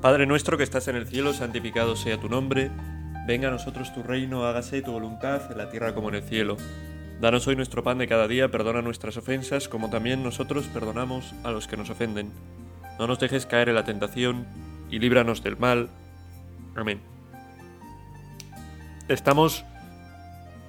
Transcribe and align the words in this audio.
Padre 0.00 0.24
nuestro 0.24 0.56
que 0.56 0.64
estás 0.64 0.88
en 0.88 0.96
el 0.96 1.06
cielo, 1.06 1.34
santificado 1.34 1.94
sea 1.94 2.18
tu 2.18 2.30
nombre. 2.30 2.70
Venga 3.26 3.48
a 3.48 3.50
nosotros 3.50 3.92
tu 3.92 4.02
reino, 4.02 4.46
hágase 4.46 4.80
tu 4.80 4.92
voluntad 4.92 5.52
en 5.52 5.58
la 5.58 5.68
tierra 5.68 5.94
como 5.94 6.08
en 6.08 6.14
el 6.14 6.22
cielo. 6.22 6.56
Danos 7.20 7.46
hoy 7.46 7.54
nuestro 7.54 7.84
pan 7.84 7.98
de 7.98 8.08
cada 8.08 8.26
día, 8.26 8.48
perdona 8.48 8.80
nuestras 8.80 9.18
ofensas, 9.18 9.68
como 9.68 9.90
también 9.90 10.22
nosotros 10.22 10.64
perdonamos 10.72 11.34
a 11.44 11.50
los 11.50 11.66
que 11.66 11.76
nos 11.76 11.90
ofenden. 11.90 12.32
No 12.98 13.06
nos 13.06 13.20
dejes 13.20 13.44
caer 13.44 13.68
en 13.68 13.74
la 13.74 13.84
tentación 13.84 14.46
y 14.90 15.00
líbranos 15.00 15.42
del 15.42 15.58
mal. 15.58 15.90
Amén. 16.74 17.02
Estamos 19.06 19.66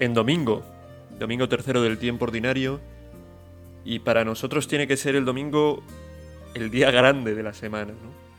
en 0.01 0.13
domingo, 0.13 0.65
domingo 1.19 1.47
tercero 1.47 1.81
del 1.81 1.99
tiempo 1.99 2.25
ordinario, 2.25 2.81
y 3.85 3.99
para 3.99 4.25
nosotros 4.25 4.67
tiene 4.67 4.87
que 4.87 4.97
ser 4.97 5.15
el 5.15 5.23
domingo 5.23 5.83
el 6.53 6.69
día 6.69 6.91
grande 6.91 7.33
de 7.33 7.43
la 7.43 7.53
semana, 7.53 7.93
¿no? 7.93 8.30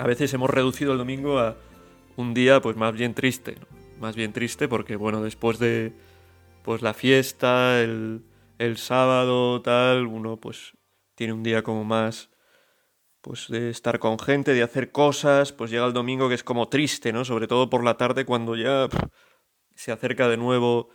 A 0.00 0.06
veces 0.06 0.32
hemos 0.32 0.48
reducido 0.48 0.92
el 0.92 0.98
domingo 0.98 1.38
a 1.38 1.58
un 2.16 2.32
día 2.32 2.62
pues 2.62 2.74
más 2.74 2.94
bien 2.94 3.12
triste, 3.12 3.56
¿no? 3.60 3.66
Más 4.00 4.16
bien 4.16 4.32
triste 4.32 4.66
porque, 4.66 4.96
bueno, 4.96 5.22
después 5.22 5.58
de 5.58 5.92
pues 6.62 6.80
la 6.80 6.94
fiesta, 6.94 7.82
el, 7.82 8.22
el 8.56 8.78
sábado, 8.78 9.60
tal, 9.60 10.06
uno 10.06 10.38
pues 10.38 10.72
tiene 11.14 11.34
un 11.34 11.42
día 11.42 11.62
como 11.62 11.84
más 11.84 12.30
pues 13.20 13.48
de 13.48 13.68
estar 13.68 13.98
con 13.98 14.18
gente, 14.18 14.54
de 14.54 14.62
hacer 14.62 14.90
cosas, 14.90 15.52
pues 15.52 15.70
llega 15.70 15.84
el 15.84 15.92
domingo 15.92 16.30
que 16.30 16.34
es 16.34 16.44
como 16.44 16.70
triste, 16.70 17.12
¿no? 17.12 17.26
Sobre 17.26 17.46
todo 17.46 17.68
por 17.68 17.84
la 17.84 17.98
tarde 17.98 18.24
cuando 18.24 18.56
ya 18.56 18.88
se 19.74 19.92
acerca 19.92 20.30
de 20.30 20.38
nuevo 20.38 20.88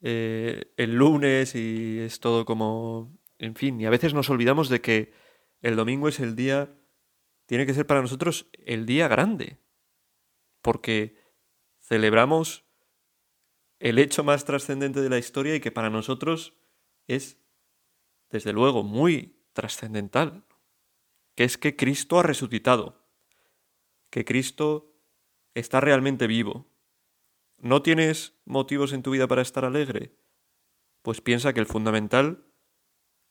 eh, 0.00 0.72
el 0.76 0.96
lunes 0.96 1.54
y 1.54 2.00
es 2.00 2.18
todo 2.18 2.44
como... 2.44 3.16
En 3.38 3.54
fin, 3.54 3.80
y 3.80 3.86
a 3.86 3.90
veces 3.90 4.14
nos 4.14 4.30
olvidamos 4.30 4.68
de 4.68 4.80
que 4.80 5.12
el 5.62 5.76
domingo 5.76 6.08
es 6.08 6.18
el 6.18 6.34
día, 6.34 6.74
tiene 7.48 7.64
que 7.64 7.72
ser 7.72 7.86
para 7.86 8.02
nosotros 8.02 8.46
el 8.52 8.84
día 8.84 9.08
grande, 9.08 9.58
porque 10.60 11.16
celebramos 11.80 12.66
el 13.78 13.98
hecho 13.98 14.22
más 14.22 14.44
trascendente 14.44 15.00
de 15.00 15.08
la 15.08 15.16
historia 15.16 15.54
y 15.54 15.60
que 15.60 15.72
para 15.72 15.88
nosotros 15.88 16.58
es, 17.06 17.40
desde 18.28 18.52
luego, 18.52 18.82
muy 18.82 19.46
trascendental, 19.54 20.44
que 21.34 21.44
es 21.44 21.56
que 21.56 21.74
Cristo 21.74 22.18
ha 22.18 22.22
resucitado, 22.22 23.08
que 24.10 24.26
Cristo 24.26 25.00
está 25.54 25.80
realmente 25.80 26.26
vivo. 26.26 26.70
¿No 27.56 27.80
tienes 27.80 28.38
motivos 28.44 28.92
en 28.92 29.02
tu 29.02 29.12
vida 29.12 29.26
para 29.26 29.40
estar 29.40 29.64
alegre? 29.64 30.14
Pues 31.00 31.22
piensa 31.22 31.54
que 31.54 31.60
el 31.60 31.66
fundamental, 31.66 32.44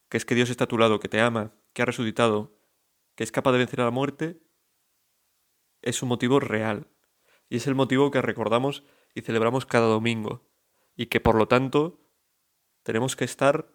que 0.09 0.17
es 0.17 0.25
que 0.25 0.33
Dios 0.33 0.49
está 0.49 0.63
a 0.63 0.67
tu 0.67 0.79
lado, 0.79 0.99
que 0.99 1.07
te 1.07 1.21
ama, 1.21 1.53
que 1.73 1.83
ha 1.83 1.85
resucitado, 1.85 2.56
que 3.17 3.23
es 3.23 3.31
capaz 3.31 3.51
de 3.51 3.57
vencer 3.57 3.81
a 3.81 3.85
la 3.85 3.91
muerte, 3.91 4.39
es 5.81 6.03
un 6.03 6.09
motivo 6.09 6.39
real. 6.39 6.87
Y 7.49 7.57
es 7.57 7.65
el 7.65 7.75
motivo 7.75 8.11
que 8.11 8.21
recordamos 8.21 8.83
y 9.15 9.21
celebramos 9.21 9.65
cada 9.65 9.87
domingo. 9.87 10.47
Y 10.95 11.07
que 11.07 11.19
por 11.19 11.35
lo 11.35 11.47
tanto 11.47 11.99
tenemos 12.83 13.15
que 13.15 13.25
estar 13.25 13.73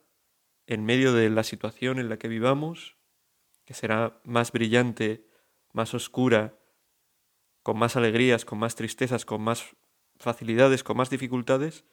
en 0.66 0.84
medio 0.84 1.12
de 1.12 1.28
la 1.28 1.42
situación 1.42 1.98
en 1.98 2.08
la 2.08 2.18
que 2.18 2.28
vivamos, 2.28 2.96
que 3.64 3.74
será 3.74 4.20
más 4.24 4.52
brillante, 4.52 5.28
más 5.72 5.92
oscura, 5.92 6.56
con 7.62 7.76
más 7.76 7.96
alegrías, 7.96 8.44
con 8.44 8.60
más 8.60 8.76
tristezas, 8.76 9.24
con 9.24 9.42
más 9.42 9.76
facilidades, 10.18 10.84
con 10.84 10.96
más 10.96 11.10
dificultades, 11.10 11.84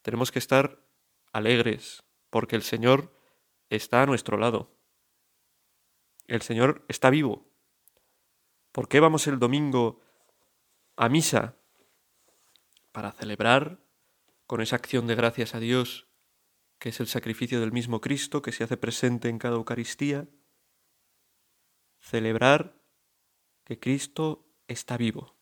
tenemos 0.00 0.32
que 0.32 0.38
estar 0.38 0.84
alegres, 1.32 2.02
porque 2.30 2.56
el 2.56 2.62
Señor 2.62 3.12
está 3.68 4.02
a 4.02 4.06
nuestro 4.06 4.38
lado. 4.38 4.81
El 6.26 6.42
Señor 6.42 6.84
está 6.88 7.10
vivo. 7.10 7.46
¿Por 8.70 8.88
qué 8.88 9.00
vamos 9.00 9.26
el 9.26 9.38
domingo 9.38 10.00
a 10.96 11.08
misa? 11.08 11.56
Para 12.92 13.12
celebrar 13.12 13.80
con 14.46 14.60
esa 14.60 14.76
acción 14.76 15.06
de 15.06 15.14
gracias 15.14 15.54
a 15.54 15.60
Dios, 15.60 16.08
que 16.78 16.90
es 16.90 17.00
el 17.00 17.06
sacrificio 17.06 17.60
del 17.60 17.72
mismo 17.72 18.00
Cristo 18.00 18.40
que 18.42 18.52
se 18.52 18.64
hace 18.64 18.76
presente 18.76 19.28
en 19.28 19.38
cada 19.38 19.56
Eucaristía. 19.56 20.28
Celebrar 22.00 22.80
que 23.64 23.78
Cristo 23.78 24.46
está 24.68 24.96
vivo, 24.96 25.36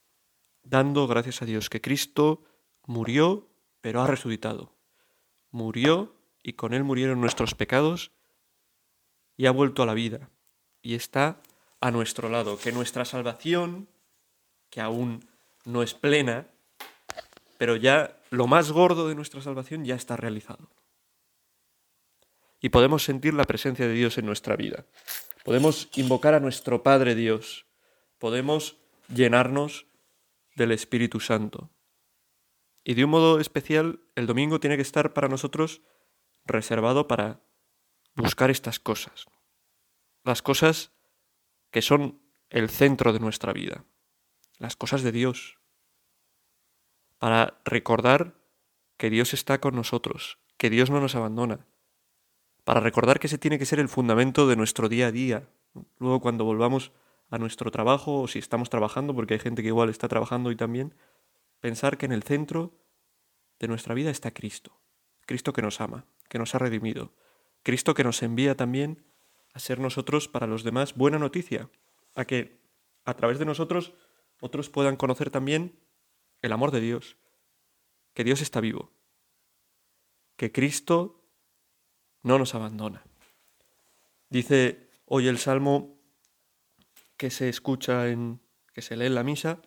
dando 0.63 1.07
gracias 1.07 1.43
a 1.43 1.47
Dios 1.47 1.71
que 1.71 1.81
Cristo 1.81 2.45
murió, 2.85 3.49
pero 3.81 4.03
ha 4.03 4.07
resucitado. 4.07 4.77
Murió 5.51 6.17
y 6.43 6.55
con 6.55 6.75
él 6.75 6.85
murieron 6.85 7.21
nuestros 7.21 7.55
pecados 7.55 8.13
y 9.37 9.47
ha 9.47 9.51
vuelto 9.51 9.83
a 9.83 9.87
la 9.87 9.95
vida 9.95 10.31
y 10.83 10.95
está 10.95 11.41
a 11.81 11.91
nuestro 11.91 12.29
lado, 12.29 12.59
que 12.59 12.73
nuestra 12.73 13.05
salvación, 13.05 13.89
que 14.69 14.81
aún 14.81 15.27
no 15.65 15.83
es 15.83 15.95
plena, 15.95 16.47
pero 17.59 17.77
ya 17.77 18.19
lo 18.31 18.47
más 18.47 18.71
gordo 18.71 19.09
de 19.09 19.15
nuestra 19.15 19.41
salvación 19.43 19.85
ya 19.85 19.95
está 19.95 20.17
realizado. 20.17 20.71
Y 22.61 22.69
podemos 22.69 23.05
sentir 23.05 23.35
la 23.35 23.45
presencia 23.45 23.87
de 23.87 23.95
Dios 23.95 24.19
en 24.19 24.27
nuestra 24.27 24.57
vida. 24.57 24.85
Podemos 25.45 25.89
invocar 25.97 26.35
a 26.35 26.41
nuestro 26.41 26.83
Padre 26.83 27.15
Dios. 27.15 27.67
Podemos 28.19 28.77
llenarnos 29.09 29.87
del 30.57 30.73
Espíritu 30.73 31.21
Santo. 31.21 31.71
Y 32.85 32.95
de 32.95 33.05
un 33.05 33.11
modo 33.11 33.41
especial, 33.41 34.01
el 34.15 34.27
domingo 34.27 34.61
tiene 34.61 34.77
que 34.77 34.83
estar 34.83 35.15
para 35.15 35.29
nosotros 35.29 35.81
reservado 36.45 37.09
para 37.09 37.41
buscar 38.15 38.51
estas 38.51 38.79
cosas 38.79 39.27
las 40.25 40.43
cosas 40.43 40.93
que 41.71 41.83
son 41.83 42.21
el 42.51 42.69
centro 42.69 43.13
de 43.13 43.21
nuestra 43.21 43.53
vida, 43.53 43.85
las 44.59 44.77
cosas 44.77 45.03
de 45.03 45.13
Dios, 45.13 45.59
para 47.19 47.61
recordar 47.65 48.35
que 48.97 49.11
Dios 49.11 49.35
está 49.35 49.61
con 49.61 49.75
nosotros, 49.75 50.39
que 50.57 50.71
Dios 50.71 50.91
no 50.91 51.01
nos 51.01 51.15
abandona, 51.15 51.67
para 52.65 52.81
recordar 52.81 53.19
que 53.19 53.29
ese 53.29 53.39
tiene 53.39 53.59
que 53.59 53.67
ser 53.67 53.81
el 53.81 53.89
fundamento 53.89 54.47
de 54.47 54.57
nuestro 54.57 54.89
día 54.89 55.07
a 55.07 55.13
día. 55.13 55.49
Luego 55.99 56.21
cuando 56.21 56.45
volvamos 56.45 56.93
a 57.31 57.39
nuestro 57.39 57.71
trabajo 57.71 58.21
o 58.21 58.29
si 58.29 58.39
estamos 58.39 58.69
trabajando, 58.71 59.15
porque 59.15 59.35
hay 59.35 59.41
gente 59.41 59.63
que 59.63 59.69
igual 59.69 59.89
está 59.89 60.09
trabajando 60.09 60.51
y 60.51 60.57
también, 60.57 60.95
pensar 61.61 61.97
que 61.97 62.07
en 62.07 62.13
el 62.13 62.23
centro 62.23 62.75
de 63.59 63.69
nuestra 63.69 63.95
vida 63.95 64.11
está 64.11 64.33
Cristo, 64.33 64.81
Cristo 65.27 65.53
que 65.53 65.63
nos 65.63 65.81
ama, 65.81 66.07
que 66.29 66.39
nos 66.39 66.55
ha 66.55 66.59
redimido, 66.59 67.15
Cristo 67.63 67.95
que 67.95 68.05
nos 68.05 68.23
envía 68.23 68.57
también 68.57 69.05
a 69.53 69.59
ser 69.59 69.79
nosotros 69.79 70.29
para 70.29 70.47
los 70.47 70.65
demás 70.65 70.95
buena 70.95 71.19
noticia, 71.19 71.69
a 72.15 72.25
que 72.25 72.61
a 73.05 73.15
través 73.15 73.39
de 73.39 73.45
nosotros 73.45 73.93
otros 74.41 74.69
puedan 74.69 74.97
conocer 74.97 75.31
también 75.31 75.79
el 76.43 76.53
amor 76.53 76.71
de 76.71 76.81
Dios, 76.81 77.17
que 78.15 78.25
Dios 78.25 78.41
está 78.41 78.61
vivo, 78.61 78.93
que 80.37 80.53
Cristo 80.53 81.25
no 82.23 82.39
nos 82.39 82.55
abandona. 82.55 83.05
Dice 84.29 84.91
hoy 85.05 85.29
el 85.29 85.39
salmo 85.39 85.99
que 87.17 87.31
se 87.31 87.49
escucha 87.49 88.09
en 88.09 88.41
que 88.73 88.83
se 88.83 88.97
lee 88.97 89.07
en 89.07 89.15
la 89.15 89.25
misa 89.25 89.61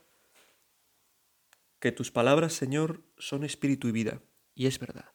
que 1.80 1.92
tus 1.92 2.12
palabras, 2.12 2.54
Señor, 2.54 3.04
son 3.18 3.44
espíritu 3.44 3.90
y 3.90 3.92
vida, 3.92 4.22
y 4.56 4.68
es 4.68 4.80
verdad. 4.80 5.12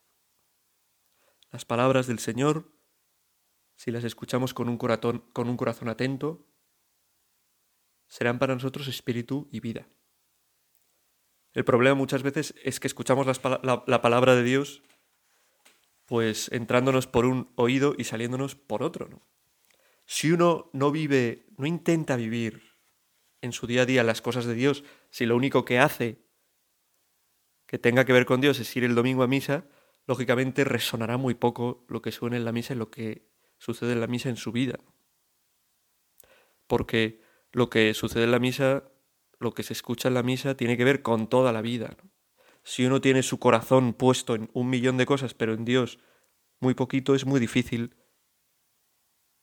Las 1.51 1.65
palabras 1.65 2.07
del 2.07 2.19
Señor 2.19 2.71
si 3.79 3.93
las 3.93 4.03
escuchamos 4.03 4.55
con 4.55 4.69
un 4.69 4.77
corazón, 4.77 5.25
con 5.33 5.49
un 5.49 5.57
corazón 5.57 5.89
atento, 5.89 6.45
serán 8.09 8.41
para 8.41 8.55
nosotros 8.55 8.89
espíritu 8.89 9.49
y 9.53 9.61
vida. 9.61 9.87
El 11.55 11.65
problema 11.65 11.95
muchas 11.95 12.25
veces 12.25 12.57
es 12.65 12.81
que 12.81 12.89
escuchamos 12.89 13.27
la, 13.27 13.85
la 13.87 14.03
palabra 14.03 14.35
de 14.35 14.43
Dios 14.43 14.83
pues 16.07 16.51
entrándonos 16.51 17.07
por 17.07 17.25
un 17.25 17.53
oído 17.55 17.95
y 17.97 18.05
saliéndonos 18.05 18.57
por 18.57 18.83
otro. 18.83 19.09
¿no? 19.09 19.23
Si 20.07 20.33
uno 20.33 20.71
no 20.73 20.91
vive, 20.91 21.47
no 21.57 21.65
intenta 21.65 22.17
vivir 22.17 22.79
en 23.43 23.53
su 23.53 23.69
día 23.69 23.83
a 23.83 23.87
día 23.87 24.03
las 24.03 24.23
cosas 24.23 24.45
de 24.45 24.55
Dios, 24.55 24.83
si 25.11 25.25
lo 25.25 25.37
único 25.37 25.65
que 25.65 25.79
hace 25.79 26.25
que 27.67 27.79
tenga 27.79 28.05
que 28.05 28.13
ver 28.13 28.27
con 28.27 28.41
Dios 28.41 28.59
es 28.59 28.77
ir 28.77 28.83
el 28.83 28.97
domingo 28.97 29.23
a 29.23 29.29
misa, 29.29 29.67
lógicamente 30.07 30.65
resonará 30.65 31.17
muy 31.17 31.35
poco 31.35 31.85
lo 31.89 32.03
que 32.03 32.11
suena 32.11 32.37
en 32.37 32.45
la 32.45 32.51
misa 32.51 32.75
y 32.75 32.79
lo 32.79 32.91
que 32.91 33.29
sucede 33.59 33.93
en 33.93 34.01
la 34.01 34.07
misa 34.07 34.29
en 34.29 34.37
su 34.37 34.53
vida. 34.53 34.79
Porque 36.67 37.21
lo 37.53 37.71
que 37.71 37.95
sucede 37.95 38.25
en 38.25 38.31
la 38.31 38.39
misa, 38.39 38.85
lo 39.39 39.53
que 39.53 39.63
se 39.63 39.73
escucha 39.73 40.09
en 40.09 40.15
la 40.15 40.23
misa, 40.23 40.57
tiene 40.57 40.77
que 40.77 40.85
ver 40.85 41.03
con 41.03 41.29
toda 41.29 41.53
la 41.53 41.63
vida. 41.63 41.97
Si 42.63 42.85
uno 42.85 43.01
tiene 43.01 43.23
su 43.23 43.39
corazón 43.39 43.95
puesto 43.95 44.35
en 44.35 44.51
un 44.53 44.69
millón 44.69 44.97
de 44.97 45.07
cosas, 45.07 45.35
pero 45.35 45.55
en 45.55 45.65
Dios 45.65 45.99
muy 46.61 46.75
poquito, 46.75 47.15
es 47.15 47.25
muy 47.25 47.41
difícil 47.41 47.97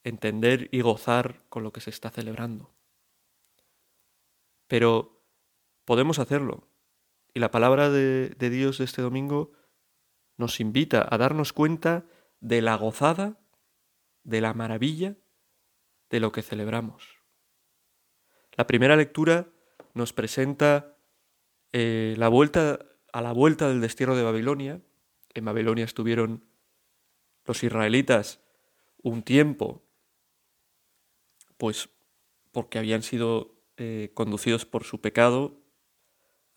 entender 0.04 0.68
y 0.70 0.82
gozar 0.82 1.42
con 1.48 1.62
lo 1.62 1.72
que 1.72 1.80
se 1.80 1.90
está 1.90 2.10
celebrando. 2.10 2.74
Pero 4.68 5.24
podemos 5.84 6.18
hacerlo. 6.18 6.68
Y 7.34 7.40
la 7.40 7.50
palabra 7.50 7.90
de, 7.90 8.30
de 8.30 8.50
Dios 8.50 8.78
de 8.78 8.84
este 8.84 9.02
domingo 9.02 9.52
nos 10.36 10.60
invita 10.60 11.06
a 11.10 11.18
darnos 11.18 11.52
cuenta 11.52 12.06
de 12.40 12.62
la 12.62 12.76
gozada 12.76 13.40
de 14.26 14.40
la 14.40 14.52
maravilla 14.52 15.16
de 16.10 16.20
lo 16.20 16.32
que 16.32 16.42
celebramos. 16.42 17.22
La 18.56 18.66
primera 18.66 18.96
lectura 18.96 19.48
nos 19.94 20.12
presenta 20.12 20.98
eh, 21.72 22.14
la 22.18 22.28
vuelta 22.28 22.80
a 23.12 23.22
la 23.22 23.32
vuelta 23.32 23.68
del 23.68 23.80
destierro 23.80 24.16
de 24.16 24.24
Babilonia. 24.24 24.82
En 25.34 25.44
Babilonia 25.44 25.84
estuvieron 25.84 26.44
los 27.44 27.62
israelitas 27.62 28.40
un 29.02 29.22
tiempo, 29.22 29.84
pues 31.56 31.88
porque 32.50 32.78
habían 32.78 33.02
sido 33.02 33.54
eh, 33.76 34.10
conducidos 34.14 34.66
por 34.66 34.84
su 34.84 35.00
pecado, 35.00 35.62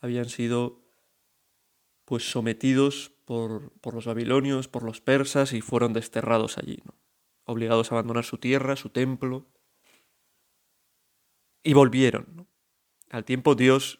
habían 0.02 0.30
sido 0.30 0.82
pues 2.06 2.32
sometidos 2.32 3.12
por, 3.26 3.72
los 3.94 4.06
babilonios, 4.06 4.68
por 4.68 4.82
los 4.82 5.02
persas 5.02 5.54
y 5.54 5.62
fueron 5.62 5.94
desterrados 5.94 6.58
allí. 6.58 6.82
Obligados 7.50 7.92
a 7.92 7.96
abandonar 7.96 8.26
su 8.26 8.38
tierra, 8.38 8.76
su 8.76 8.90
templo, 8.90 9.48
y 11.64 11.74
volvieron. 11.74 12.48
Al 13.10 13.26
tiempo 13.26 13.56
Dios 13.56 14.00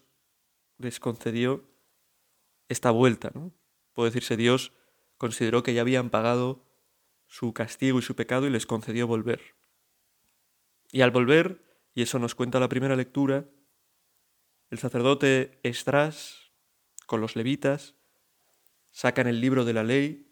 les 0.78 1.00
concedió 1.00 1.68
esta 2.68 2.92
vuelta. 2.92 3.32
¿no? 3.34 3.52
Puede 3.94 4.12
decirse, 4.12 4.38
Dios 4.38 4.72
consideró 5.18 5.64
que 5.64 5.74
ya 5.74 5.82
habían 5.82 6.10
pagado 6.10 6.64
su 7.28 7.54
castigo 7.54 8.00
y 8.00 8.04
su 8.04 8.16
pecado 8.16 8.46
y 8.48 8.52
les 8.52 8.66
concedió 8.66 9.08
volver. 9.08 9.56
Y 10.92 11.02
al 11.02 11.12
volver, 11.12 11.64
y 11.94 12.04
eso 12.04 12.20
nos 12.20 12.36
cuenta 12.36 12.60
la 12.60 12.70
primera 12.70 12.96
lectura, 12.96 13.50
el 14.70 14.78
sacerdote 14.78 15.60
Esdras 15.64 16.52
con 17.08 17.20
los 17.20 17.36
levitas 17.36 17.96
sacan 18.92 19.28
el 19.28 19.42
libro 19.42 19.66
de 19.66 19.74
la 19.74 19.84
ley 19.84 20.32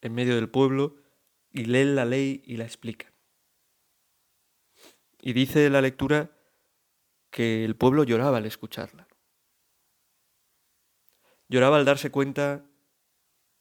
en 0.00 0.14
medio 0.14 0.34
del 0.34 0.48
pueblo 0.48 0.96
y 1.50 1.64
leen 1.64 1.94
la 1.94 2.04
ley 2.04 2.42
y 2.44 2.56
la 2.56 2.64
explican. 2.64 3.12
Y 5.20 5.32
dice 5.32 5.68
la 5.70 5.80
lectura 5.80 6.30
que 7.30 7.64
el 7.64 7.76
pueblo 7.76 8.04
lloraba 8.04 8.38
al 8.38 8.46
escucharla. 8.46 9.08
Lloraba 11.48 11.78
al 11.78 11.84
darse 11.84 12.10
cuenta 12.10 12.66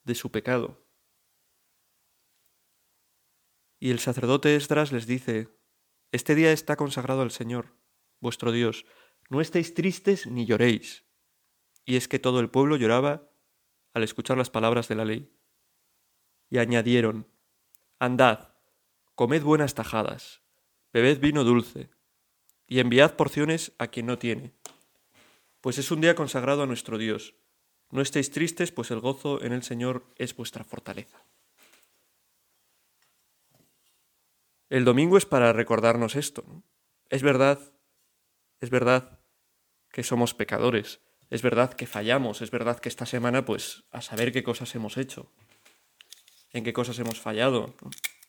de 0.04 0.16
su 0.16 0.32
pecado. 0.32 0.86
Y 3.80 3.92
el 3.92 4.00
sacerdote 4.00 4.56
Esdras 4.56 4.92
les 4.92 5.08
dice, 5.08 5.50
Este 6.12 6.36
día 6.36 6.52
está 6.52 6.76
consagrado 6.76 7.22
al 7.22 7.32
Señor, 7.32 7.76
vuestro 8.20 8.52
Dios, 8.52 8.86
no 9.30 9.42
estéis 9.42 9.74
tristes 9.74 10.28
ni 10.28 10.46
lloréis. 10.46 11.06
Y 11.86 11.96
es 11.96 12.08
que 12.08 12.20
todo 12.20 12.40
el 12.40 12.50
pueblo 12.50 12.76
lloraba 12.76 13.30
al 13.94 14.04
escuchar 14.04 14.38
las 14.38 14.50
palabras 14.50 14.88
de 14.88 14.96
la 14.96 15.06
ley. 15.06 15.34
Y 16.50 16.58
añadieron, 16.58 17.28
Andad, 18.00 18.50
comed 19.16 19.42
buenas 19.42 19.74
tajadas, 19.74 20.42
bebed 20.94 21.20
vino 21.20 21.44
dulce, 21.44 21.90
y 22.68 22.80
enviad 22.80 23.16
porciones 23.16 23.72
a 23.80 23.88
quien 23.88 24.06
no 24.06 24.20
tiene, 24.20 24.54
pues 25.62 25.80
es 25.80 25.90
un 25.90 26.02
día 26.02 26.14
consagrado 26.14 26.62
a 26.62 26.68
nuestro 26.68 27.00
Dios. 27.00 27.34
No 27.90 28.02
estéis 28.02 28.30
tristes, 28.30 28.72
pues 28.72 28.92
el 28.92 29.00
gozo 29.00 29.42
en 29.42 29.52
el 29.52 29.64
Señor 29.64 30.06
es 30.18 30.36
vuestra 30.36 30.64
fortaleza. 30.64 31.24
El 34.70 34.86
domingo 34.86 35.18
es 35.18 35.26
para 35.26 35.52
recordarnos 35.52 36.16
esto. 36.16 36.46
Es 37.10 37.24
verdad, 37.24 37.60
es 38.60 38.70
verdad 38.70 39.22
que 39.90 40.04
somos 40.04 40.36
pecadores, 40.36 41.00
es 41.32 41.42
verdad 41.42 41.74
que 41.74 41.88
fallamos, 41.88 42.44
es 42.44 42.52
verdad 42.52 42.80
que 42.80 42.90
esta 42.90 43.08
semana, 43.08 43.44
pues, 43.44 43.86
a 43.90 44.04
saber 44.04 44.32
qué 44.32 44.44
cosas 44.44 44.76
hemos 44.76 44.98
hecho, 44.98 45.32
en 46.54 46.64
qué 46.64 46.74
cosas 46.74 47.00
hemos 47.00 47.20
fallado, 47.20 47.76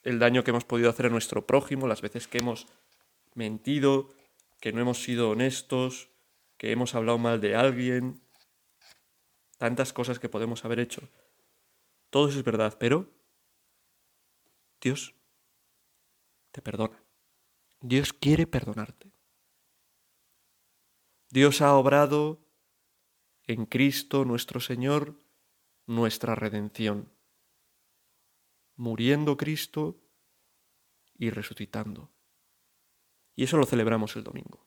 el 0.03 0.19
daño 0.19 0.45
que 0.45 0.51
hemos 0.51 0.65
podido 0.65 0.91
hacer 0.91 1.07
a 1.07 1.11
nuestro 1.11 1.47
prójimo, 1.47 1.87
las 1.87 2.03
veces 2.03 2.29
que 2.29 2.39
hemos 2.39 2.67
mentido, 3.35 4.11
que 4.61 4.73
no 4.73 4.81
hemos 4.81 5.03
sido 5.03 5.31
honestos, 5.31 6.11
que 6.57 6.73
hemos 6.73 6.95
hablado 6.95 7.19
mal 7.19 7.41
de 7.41 7.55
alguien, 7.55 8.21
tantas 9.59 9.93
cosas 9.93 10.19
que 10.19 10.29
podemos 10.29 10.65
haber 10.65 10.81
hecho. 10.81 11.09
Todo 12.11 12.29
eso 12.29 12.39
es 12.39 12.45
verdad, 12.45 12.77
pero 12.79 13.11
Dios 14.81 15.15
te 16.53 16.63
perdona. 16.63 17.03
Dios 17.81 18.13
quiere 18.13 18.47
perdonarte. 18.47 19.13
Dios 21.31 21.61
ha 21.61 21.75
obrado 21.75 22.41
en 23.47 23.67
Cristo 23.67 24.25
nuestro 24.25 24.61
Señor 24.61 25.15
nuestra 25.87 26.35
redención, 26.35 27.11
muriendo 28.79 29.37
Cristo 29.37 30.01
y 31.19 31.29
resucitando. 31.29 32.11
Y 33.37 33.45
eso 33.45 33.59
lo 33.59 33.67
celebramos 33.67 34.17
el 34.17 34.25
domingo. 34.25 34.67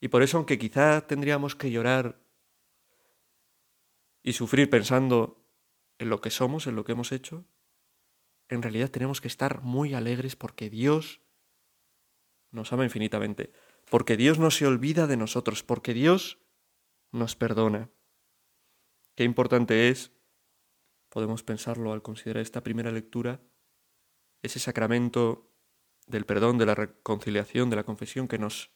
Y 0.00 0.08
por 0.08 0.22
eso, 0.22 0.36
aunque 0.36 0.58
quizá 0.58 1.06
tendríamos 1.06 1.54
que 1.54 1.70
llorar 1.70 2.20
y 4.22 4.34
sufrir 4.34 4.68
pensando 4.68 5.46
en 5.98 6.10
lo 6.10 6.20
que 6.20 6.30
somos, 6.30 6.66
en 6.66 6.76
lo 6.76 6.84
que 6.84 6.92
hemos 6.92 7.12
hecho, 7.12 7.46
en 8.48 8.62
realidad 8.62 8.90
tenemos 8.90 9.20
que 9.20 9.28
estar 9.28 9.62
muy 9.62 9.94
alegres 9.94 10.34
porque 10.36 10.68
Dios 10.68 11.20
nos 12.50 12.72
ama 12.72 12.84
infinitamente, 12.84 13.52
porque 13.88 14.16
Dios 14.16 14.38
no 14.38 14.50
se 14.50 14.66
olvida 14.66 15.06
de 15.06 15.16
nosotros, 15.16 15.62
porque 15.62 15.94
Dios 15.94 16.38
nos 17.12 17.36
perdona. 17.36 17.88
Qué 19.14 19.22
importante 19.22 19.88
es, 19.88 20.12
podemos 21.12 21.42
pensarlo 21.42 21.92
al 21.92 22.00
considerar 22.00 22.40
esta 22.40 22.62
primera 22.62 22.90
lectura, 22.90 23.42
ese 24.40 24.58
sacramento 24.58 25.52
del 26.06 26.24
perdón, 26.24 26.56
de 26.56 26.64
la 26.64 26.74
reconciliación, 26.74 27.68
de 27.68 27.76
la 27.76 27.84
confesión 27.84 28.28
que 28.28 28.38
nos 28.38 28.72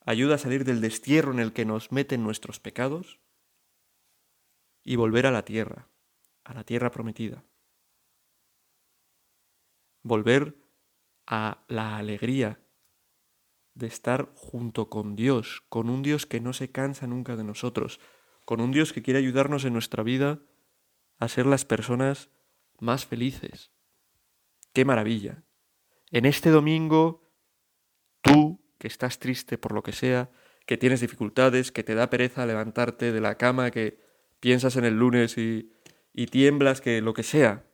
ayuda 0.00 0.34
a 0.34 0.38
salir 0.38 0.66
del 0.66 0.82
destierro 0.82 1.32
en 1.32 1.38
el 1.38 1.54
que 1.54 1.64
nos 1.64 1.90
meten 1.90 2.22
nuestros 2.22 2.60
pecados 2.60 3.18
y 4.82 4.96
volver 4.96 5.24
a 5.24 5.30
la 5.30 5.46
tierra, 5.46 5.88
a 6.44 6.52
la 6.52 6.64
tierra 6.64 6.90
prometida. 6.90 7.46
Volver 10.02 10.58
a 11.26 11.64
la 11.68 11.96
alegría 11.96 12.60
de 13.72 13.86
estar 13.86 14.30
junto 14.34 14.90
con 14.90 15.16
Dios, 15.16 15.62
con 15.70 15.88
un 15.88 16.02
Dios 16.02 16.26
que 16.26 16.40
no 16.40 16.52
se 16.52 16.70
cansa 16.70 17.06
nunca 17.06 17.36
de 17.36 17.44
nosotros, 17.44 18.00
con 18.44 18.60
un 18.60 18.70
Dios 18.70 18.92
que 18.92 19.02
quiere 19.02 19.18
ayudarnos 19.18 19.64
en 19.64 19.72
nuestra 19.72 20.02
vida 20.02 20.42
a 21.18 21.28
ser 21.28 21.46
las 21.46 21.64
personas 21.64 22.30
más 22.78 23.06
felices. 23.06 23.72
¡Qué 24.72 24.84
maravilla! 24.84 25.44
En 26.10 26.26
este 26.26 26.50
domingo, 26.50 27.30
tú 28.20 28.60
que 28.78 28.88
estás 28.88 29.18
triste 29.18 29.58
por 29.58 29.72
lo 29.72 29.82
que 29.82 29.92
sea, 29.92 30.30
que 30.66 30.76
tienes 30.76 31.00
dificultades, 31.00 31.72
que 31.72 31.84
te 31.84 31.94
da 31.94 32.10
pereza 32.10 32.46
levantarte 32.46 33.12
de 33.12 33.20
la 33.20 33.36
cama, 33.36 33.70
que 33.70 34.00
piensas 34.40 34.76
en 34.76 34.84
el 34.84 34.94
lunes 34.94 35.38
y, 35.38 35.72
y 36.12 36.26
tiemblas, 36.26 36.80
que 36.80 37.00
lo 37.00 37.14
que 37.14 37.22
sea, 37.22 37.66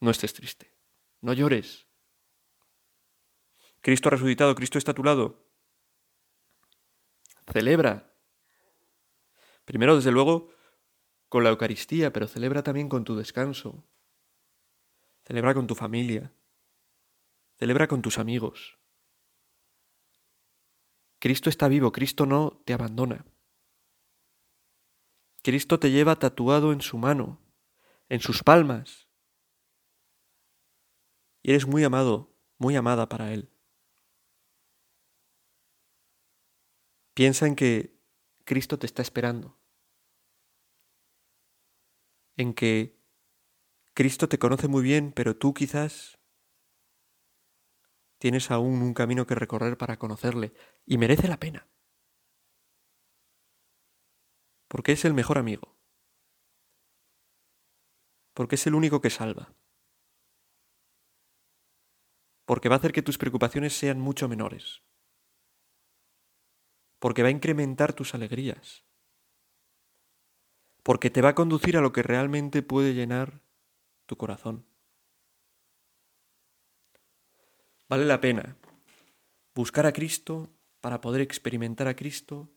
no 0.00 0.10
estés 0.10 0.32
triste, 0.32 0.74
no 1.20 1.32
llores. 1.32 1.86
Cristo 3.80 4.08
ha 4.08 4.12
resucitado, 4.12 4.54
Cristo 4.54 4.78
está 4.78 4.92
a 4.92 4.94
tu 4.94 5.04
lado. 5.04 5.46
Celebra. 7.52 8.14
Primero, 9.64 9.96
desde 9.96 10.12
luego, 10.12 10.52
con 11.30 11.44
la 11.44 11.50
Eucaristía, 11.50 12.12
pero 12.12 12.26
celebra 12.26 12.62
también 12.62 12.88
con 12.88 13.04
tu 13.04 13.14
descanso. 13.14 13.84
Celebra 15.22 15.54
con 15.54 15.68
tu 15.68 15.76
familia. 15.76 16.34
Celebra 17.56 17.86
con 17.86 18.02
tus 18.02 18.18
amigos. 18.18 18.78
Cristo 21.20 21.48
está 21.48 21.68
vivo, 21.68 21.92
Cristo 21.92 22.26
no 22.26 22.60
te 22.64 22.72
abandona. 22.72 23.24
Cristo 25.42 25.78
te 25.78 25.92
lleva 25.92 26.18
tatuado 26.18 26.72
en 26.72 26.80
su 26.80 26.98
mano, 26.98 27.40
en 28.08 28.20
sus 28.20 28.42
palmas. 28.42 29.08
Y 31.42 31.50
eres 31.50 31.64
muy 31.64 31.84
amado, 31.84 32.34
muy 32.58 32.74
amada 32.74 33.08
para 33.08 33.32
Él. 33.32 33.48
Piensa 37.14 37.46
en 37.46 37.54
que 37.54 38.00
Cristo 38.44 38.80
te 38.80 38.86
está 38.86 39.02
esperando, 39.02 39.59
en 42.40 42.54
que 42.54 42.98
Cristo 43.92 44.26
te 44.28 44.38
conoce 44.38 44.66
muy 44.66 44.82
bien, 44.82 45.12
pero 45.12 45.36
tú 45.36 45.52
quizás 45.52 46.18
tienes 48.18 48.50
aún 48.50 48.80
un 48.80 48.94
camino 48.94 49.26
que 49.26 49.34
recorrer 49.34 49.76
para 49.76 49.98
conocerle 49.98 50.54
y 50.86 50.96
merece 50.96 51.28
la 51.28 51.38
pena. 51.38 51.68
Porque 54.68 54.92
es 54.92 55.04
el 55.04 55.12
mejor 55.12 55.36
amigo. 55.36 55.76
Porque 58.32 58.54
es 58.54 58.66
el 58.66 58.74
único 58.74 59.02
que 59.02 59.10
salva. 59.10 59.54
Porque 62.46 62.70
va 62.70 62.76
a 62.76 62.78
hacer 62.78 62.92
que 62.92 63.02
tus 63.02 63.18
preocupaciones 63.18 63.74
sean 63.74 64.00
mucho 64.00 64.28
menores. 64.28 64.82
Porque 67.00 67.22
va 67.22 67.28
a 67.28 67.32
incrementar 67.32 67.92
tus 67.92 68.14
alegrías. 68.14 68.89
Porque 70.82 71.10
te 71.10 71.22
va 71.22 71.30
a 71.30 71.34
conducir 71.34 71.76
a 71.76 71.80
lo 71.80 71.92
que 71.92 72.02
realmente 72.02 72.62
puede 72.62 72.94
llenar 72.94 73.40
tu 74.06 74.16
corazón. 74.16 74.70
vale 77.90 78.04
la 78.04 78.20
pena 78.20 78.56
buscar 79.52 79.84
a 79.84 79.92
Cristo 79.92 80.48
para 80.80 81.00
poder 81.00 81.20
experimentar 81.20 81.88
a 81.88 81.96
Cristo, 81.96 82.48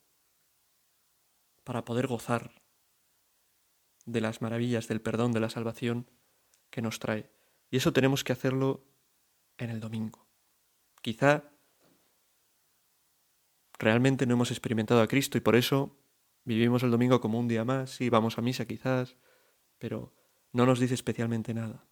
para 1.63 1.83
poder 1.83 2.05
gozar 2.05 2.61
de 4.05 4.21
las 4.21 4.41
maravillas 4.41 4.87
del 4.87 5.01
perdón, 5.01 5.31
de 5.31 5.39
la 5.39 5.49
salvación 5.49 6.09
que 6.69 6.83
nos 6.83 6.99
trae. 6.99 7.31
Y 7.71 7.77
eso 7.77 7.91
tenemos 7.91 8.23
que 8.23 8.31
hacerlo 8.31 8.85
en 9.57 9.71
el 9.71 9.79
domingo. 9.79 10.27
Quizá 11.01 11.51
realmente 13.79 14.27
no 14.27 14.35
hemos 14.35 14.51
experimentado 14.51 15.01
a 15.01 15.07
Cristo 15.07 15.39
y 15.39 15.41
por 15.41 15.55
eso 15.55 15.97
vivimos 16.45 16.83
el 16.83 16.91
domingo 16.91 17.21
como 17.21 17.39
un 17.39 17.47
día 17.47 17.65
más, 17.65 17.91
sí, 17.91 18.09
vamos 18.09 18.37
a 18.37 18.41
misa 18.41 18.65
quizás, 18.65 19.17
pero 19.77 20.15
no 20.51 20.65
nos 20.65 20.79
dice 20.79 20.93
especialmente 20.93 21.53
nada. 21.53 21.87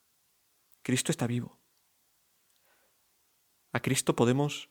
Cristo 0.83 1.11
está 1.11 1.27
vivo. 1.27 1.59
A 3.71 3.81
Cristo 3.81 4.15
podemos 4.15 4.69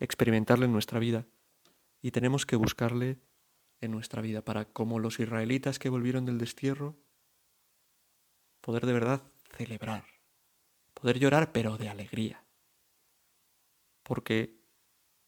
experimentarle 0.00 0.66
en 0.66 0.72
nuestra 0.72 0.98
vida 0.98 1.26
y 2.00 2.10
tenemos 2.10 2.46
que 2.46 2.56
buscarle 2.56 3.20
en 3.80 3.90
nuestra 3.90 4.22
vida 4.22 4.44
para, 4.44 4.64
como 4.64 4.98
los 4.98 5.20
israelitas 5.20 5.78
que 5.78 5.88
volvieron 5.88 6.24
del 6.24 6.38
destierro, 6.38 6.96
poder 8.60 8.86
de 8.86 8.92
verdad 8.92 9.22
celebrar, 9.56 10.04
poder 10.94 11.18
llorar 11.18 11.52
pero 11.52 11.76
de 11.78 11.88
alegría, 11.88 12.44
porque 14.02 14.60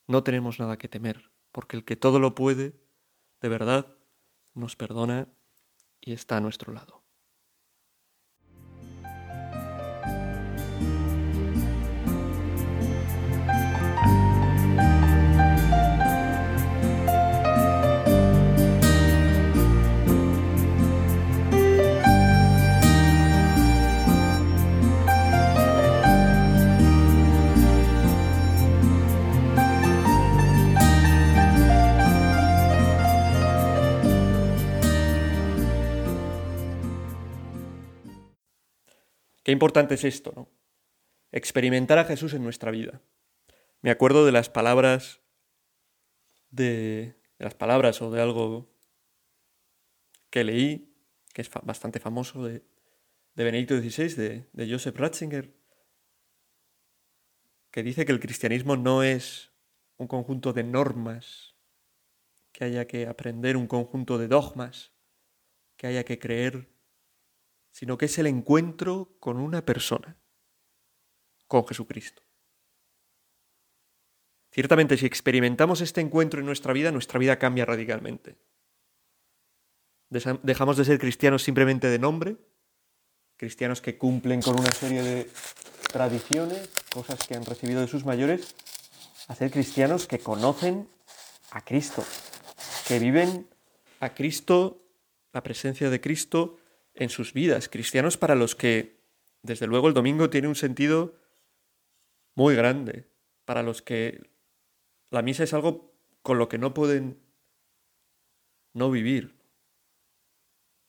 no 0.07 0.23
tenemos 0.23 0.59
nada 0.59 0.79
que 0.79 0.89
temer, 0.89 1.31
porque 1.53 1.77
el 1.77 1.85
que 1.85 1.97
todo 1.97 2.21
lo 2.21 2.35
puede, 2.35 2.84
de 3.45 3.51
verdad, 3.51 3.87
nos 4.55 4.75
perdona 4.75 5.29
y 6.01 6.15
está 6.15 6.39
a 6.39 6.41
nuestro 6.41 6.73
lado. 6.73 7.04
Importante 39.55 39.95
es 39.95 40.05
esto, 40.05 40.33
¿no? 40.37 40.51
Experimentar 41.33 41.99
a 41.99 42.05
Jesús 42.05 42.35
en 42.35 42.45
nuestra 42.45 42.71
vida. 42.71 43.01
Me 43.81 43.91
acuerdo 43.91 44.27
de 44.27 44.33
las 44.33 44.51
palabras 44.51 45.21
de, 46.55 47.17
las 47.39 47.55
palabras 47.55 48.01
o 48.01 48.11
de 48.11 48.21
algo 48.23 48.71
que 50.31 50.45
leí, 50.45 50.95
que 51.33 51.43
es 51.43 51.51
bastante 51.63 52.01
famoso, 52.01 52.45
de, 52.45 52.63
de 53.35 53.45
Benedicto 53.45 53.77
XVI, 53.77 54.15
de, 54.15 54.49
de 54.53 54.71
Joseph 54.71 54.97
Ratzinger, 54.97 55.53
que 57.71 57.83
dice 57.83 58.05
que 58.05 58.13
el 58.13 58.21
cristianismo 58.21 58.77
no 58.77 59.03
es 59.03 59.51
un 59.97 60.07
conjunto 60.07 60.53
de 60.53 60.63
normas, 60.63 61.55
que 62.53 62.65
haya 62.65 62.87
que 62.87 63.07
aprender 63.09 63.57
un 63.57 63.67
conjunto 63.67 64.17
de 64.17 64.29
dogmas, 64.29 64.93
que 65.77 65.89
haya 65.89 66.05
que 66.05 66.21
creer 66.21 66.69
sino 67.75 67.99
que 67.99 68.07
es 68.07 68.17
el 68.19 68.29
encuentro 68.29 69.17
con 69.19 69.37
una 69.37 69.65
persona, 69.65 70.17
con 71.49 71.67
Jesucristo. 71.67 72.23
Ciertamente, 74.53 74.97
si 74.97 75.07
experimentamos 75.07 75.81
este 75.81 76.01
encuentro 76.01 76.39
en 76.39 76.47
nuestra 76.47 76.73
vida, 76.73 76.93
nuestra 76.93 77.19
vida 77.19 77.37
cambia 77.37 77.65
radicalmente. 77.65 78.37
Dejamos 80.09 80.77
de 80.77 80.85
ser 80.85 81.01
cristianos 81.01 81.43
simplemente 81.43 81.89
de 81.89 81.99
nombre, 81.99 82.37
cristianos 83.37 83.81
que 83.81 83.99
cumplen 83.99 84.41
con 84.41 84.57
una 84.57 84.71
serie 84.71 85.03
de 85.03 85.31
tradiciones, 85.93 86.71
cosas 86.93 87.27
que 87.27 87.35
han 87.35 87.45
recibido 87.45 87.81
de 87.81 87.89
sus 87.89 88.05
mayores, 88.05 88.55
a 89.27 89.35
ser 89.35 89.51
cristianos 89.51 90.07
que 90.07 90.21
conocen 90.21 90.89
a 91.51 91.65
Cristo, 91.65 92.05
que 92.87 93.01
viven 93.01 93.49
a 93.99 94.15
Cristo, 94.15 94.81
la 95.33 95.43
presencia 95.43 95.91
de 95.91 96.01
Cristo 96.01 96.61
en 96.95 97.11
sus 97.11 97.33
vidas, 97.33 97.69
cristianos 97.69 98.17
para 98.17 98.35
los 98.35 98.55
que, 98.55 99.01
desde 99.43 99.67
luego, 99.67 99.89
el 99.89 99.95
domingo 99.95 100.31
tiene 100.31 100.49
un 100.49 100.55
sentido 100.55 101.19
muy 102.35 102.55
grande, 102.55 103.09
para 103.45 103.63
los 103.63 103.83
que 103.83 104.31
la 105.11 105.23
misa 105.23 105.45
es 105.45 105.53
algo 105.55 105.95
con 106.23 106.39
lo 106.39 106.49
que 106.49 106.59
no 106.59 106.73
pueden 106.73 107.21
no 108.73 108.91
vivir, 108.91 109.37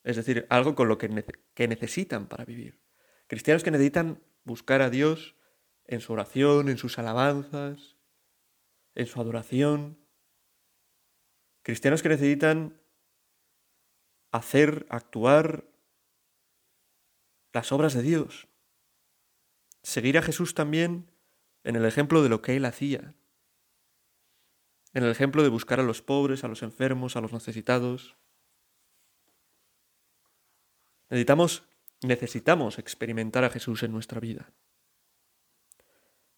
es 0.03 0.15
decir, 0.15 0.45
algo 0.49 0.75
con 0.75 0.87
lo 0.87 0.97
que, 0.97 1.25
que 1.53 1.67
necesitan 1.67 2.27
para 2.27 2.45
vivir. 2.45 2.79
Cristianos 3.27 3.63
que 3.63 3.71
necesitan 3.71 4.23
buscar 4.43 4.81
a 4.81 4.89
Dios 4.89 5.35
en 5.85 5.99
su 5.99 6.13
oración, 6.13 6.69
en 6.69 6.77
sus 6.77 6.99
alabanzas, 6.99 7.95
en 8.93 9.07
su 9.07 9.19
adoración. 9.19 9.97
Cristianos 11.63 12.03
que 12.03 12.09
necesitan 12.09 12.79
hacer, 14.31 14.85
actuar 14.89 15.65
las 17.55 17.71
obras 17.71 17.93
de 17.93 18.01
Dios. 18.01 18.49
Seguir 19.81 20.17
a 20.17 20.21
Jesús 20.21 20.55
también 20.55 21.09
en 21.63 21.77
el 21.77 21.85
ejemplo 21.85 22.21
de 22.21 22.27
lo 22.27 22.41
que 22.41 22.57
Él 22.57 22.65
hacía, 22.65 23.15
en 24.93 25.03
el 25.05 25.09
ejemplo 25.09 25.41
de 25.41 25.47
buscar 25.47 25.79
a 25.79 25.83
los 25.83 26.01
pobres, 26.01 26.43
a 26.43 26.49
los 26.49 26.63
enfermos, 26.63 27.15
a 27.15 27.21
los 27.21 27.31
necesitados. 27.31 28.17
Necesitamos, 31.09 31.63
necesitamos 32.01 32.77
experimentar 32.77 33.45
a 33.45 33.49
Jesús 33.49 33.83
en 33.83 33.93
nuestra 33.93 34.19
vida. 34.19 34.51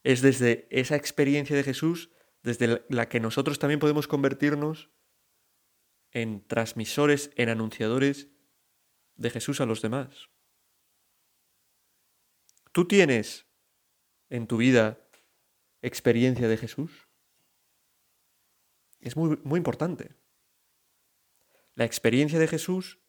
Es 0.03 0.21
desde 0.21 0.67
esa 0.69 0.95
experiencia 0.95 1.55
de 1.55 1.63
Jesús 1.63 2.11
desde 2.43 2.85
la 2.89 3.09
que 3.09 3.19
nosotros 3.19 3.57
también 3.57 3.79
podemos 3.79 4.07
convertirnos 4.07 4.91
en 6.11 6.45
transmisores, 6.47 7.31
en 7.35 7.49
anunciadores 7.49 8.27
de 9.15 9.31
Jesús 9.31 9.61
a 9.61 9.65
los 9.65 9.81
demás. 9.81 10.29
¿Tú 12.77 12.85
tienes 12.85 13.47
en 14.29 14.45
tu 14.45 14.57
vida 14.57 15.09
experiencia 15.81 16.47
de 16.47 16.57
Jesús? 16.57 17.09
Es 18.99 19.17
muy, 19.17 19.39
muy 19.43 19.57
importante. 19.57 20.15
La 21.73 21.85
experiencia 21.85 22.37
de 22.37 22.47
Jesús 22.47 22.99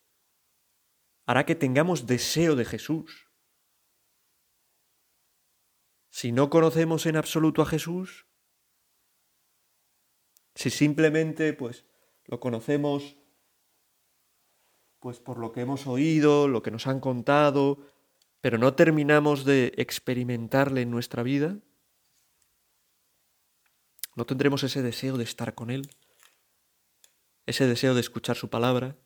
hará 1.26 1.44
que 1.44 1.54
tengamos 1.54 2.06
deseo 2.06 2.56
de 2.56 2.64
Jesús. 2.64 3.30
Si 6.08 6.32
no 6.32 6.48
conocemos 6.48 7.04
en 7.04 7.16
absoluto 7.16 7.60
a 7.60 7.66
Jesús, 7.66 8.26
si 10.54 10.70
simplemente 10.70 11.52
pues 11.52 11.84
lo 12.24 12.40
conocemos 12.40 13.18
pues 14.98 15.20
por 15.20 15.36
lo 15.36 15.52
que 15.52 15.60
hemos 15.60 15.86
oído, 15.86 16.48
lo 16.48 16.62
que 16.62 16.70
nos 16.70 16.86
han 16.86 17.00
contado, 17.00 17.97
pero 18.40 18.58
no 18.58 18.74
terminamos 18.74 19.44
de 19.44 19.72
experimentarle 19.76 20.82
en 20.82 20.90
nuestra 20.90 21.22
vida, 21.22 21.58
no 24.14 24.26
tendremos 24.26 24.62
ese 24.62 24.82
deseo 24.82 25.16
de 25.16 25.24
estar 25.24 25.54
con 25.54 25.70
Él, 25.70 25.90
ese 27.46 27.66
deseo 27.66 27.94
de 27.94 28.00
escuchar 28.00 28.36
su 28.36 28.50
palabra, 28.50 28.96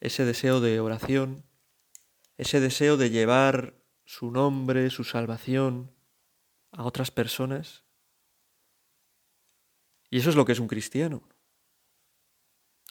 ese 0.00 0.24
deseo 0.24 0.60
de 0.60 0.80
oración, 0.80 1.44
ese 2.36 2.60
deseo 2.60 2.96
de 2.96 3.10
llevar 3.10 3.74
su 4.04 4.30
nombre, 4.30 4.90
su 4.90 5.04
salvación 5.04 5.94
a 6.70 6.84
otras 6.84 7.10
personas. 7.10 7.84
Y 10.10 10.18
eso 10.18 10.30
es 10.30 10.36
lo 10.36 10.44
que 10.44 10.52
es 10.52 10.60
un 10.60 10.68
cristiano. 10.68 11.28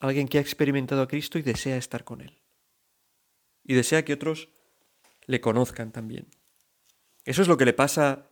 Alguien 0.01 0.27
que 0.27 0.37
ha 0.37 0.41
experimentado 0.41 1.01
a 1.01 1.07
Cristo 1.07 1.37
y 1.37 1.41
desea 1.41 1.77
estar 1.77 2.03
con 2.03 2.21
Él. 2.21 2.41
Y 3.63 3.75
desea 3.75 4.03
que 4.03 4.13
otros 4.13 4.49
le 5.27 5.41
conozcan 5.41 5.91
también. 5.91 6.29
Eso 7.23 7.41
es 7.41 7.47
lo 7.47 7.57
que 7.57 7.65
le 7.65 7.73
pasa 7.73 8.29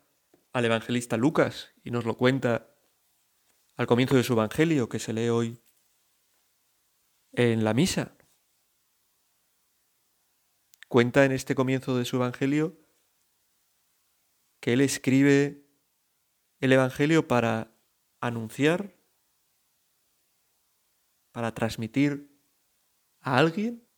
al 0.52 0.66
evangelista 0.66 1.18
Lucas 1.18 1.74
y 1.84 1.92
nos 1.92 2.06
lo 2.06 2.16
cuenta 2.16 2.76
al 3.76 3.88
comienzo 3.88 4.16
de 4.16 4.24
su 4.24 4.34
evangelio 4.34 4.88
que 4.88 5.00
se 5.00 5.14
lee 5.14 5.30
hoy 5.30 5.64
en 7.32 7.64
la 7.64 7.74
misa. 7.74 8.16
Cuenta 10.88 11.26
en 11.26 11.32
este 11.32 11.56
comienzo 11.56 11.98
de 11.98 12.06
su 12.06 12.18
evangelio 12.18 12.80
que 14.60 14.74
él 14.74 14.82
escribe 14.82 15.68
el 16.60 16.72
evangelio 16.72 17.28
para 17.28 17.76
anunciar, 18.22 18.96
para 21.32 21.54
transmitir 21.54 22.40
a 23.20 23.38
alguien, 23.38 23.90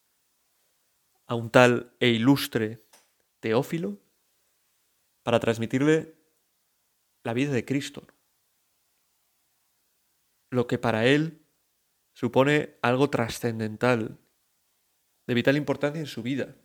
a 1.27 1.35
un 1.35 1.51
tal 1.51 1.95
e 1.99 2.09
ilustre 2.09 2.84
Teófilo 3.39 3.97
para 5.23 5.39
transmitirle 5.39 6.15
la 7.23 7.33
vida 7.33 7.51
de 7.51 7.65
Cristo. 7.65 8.07
Lo 10.51 10.67
que 10.67 10.77
para 10.77 11.05
él 11.05 11.41
supone 12.13 12.77
algo 12.81 13.09
trascendental, 13.09 14.19
de 15.27 15.33
vital 15.33 15.57
importancia 15.57 15.99
en 15.99 16.05
su 16.05 16.21
vida. 16.21 16.55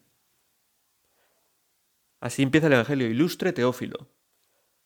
Así 2.21 2.43
empieza 2.43 2.67
el 2.67 2.75
Evangelio, 2.75 3.09
ilustre 3.09 3.53
Teófilo. 3.53 4.11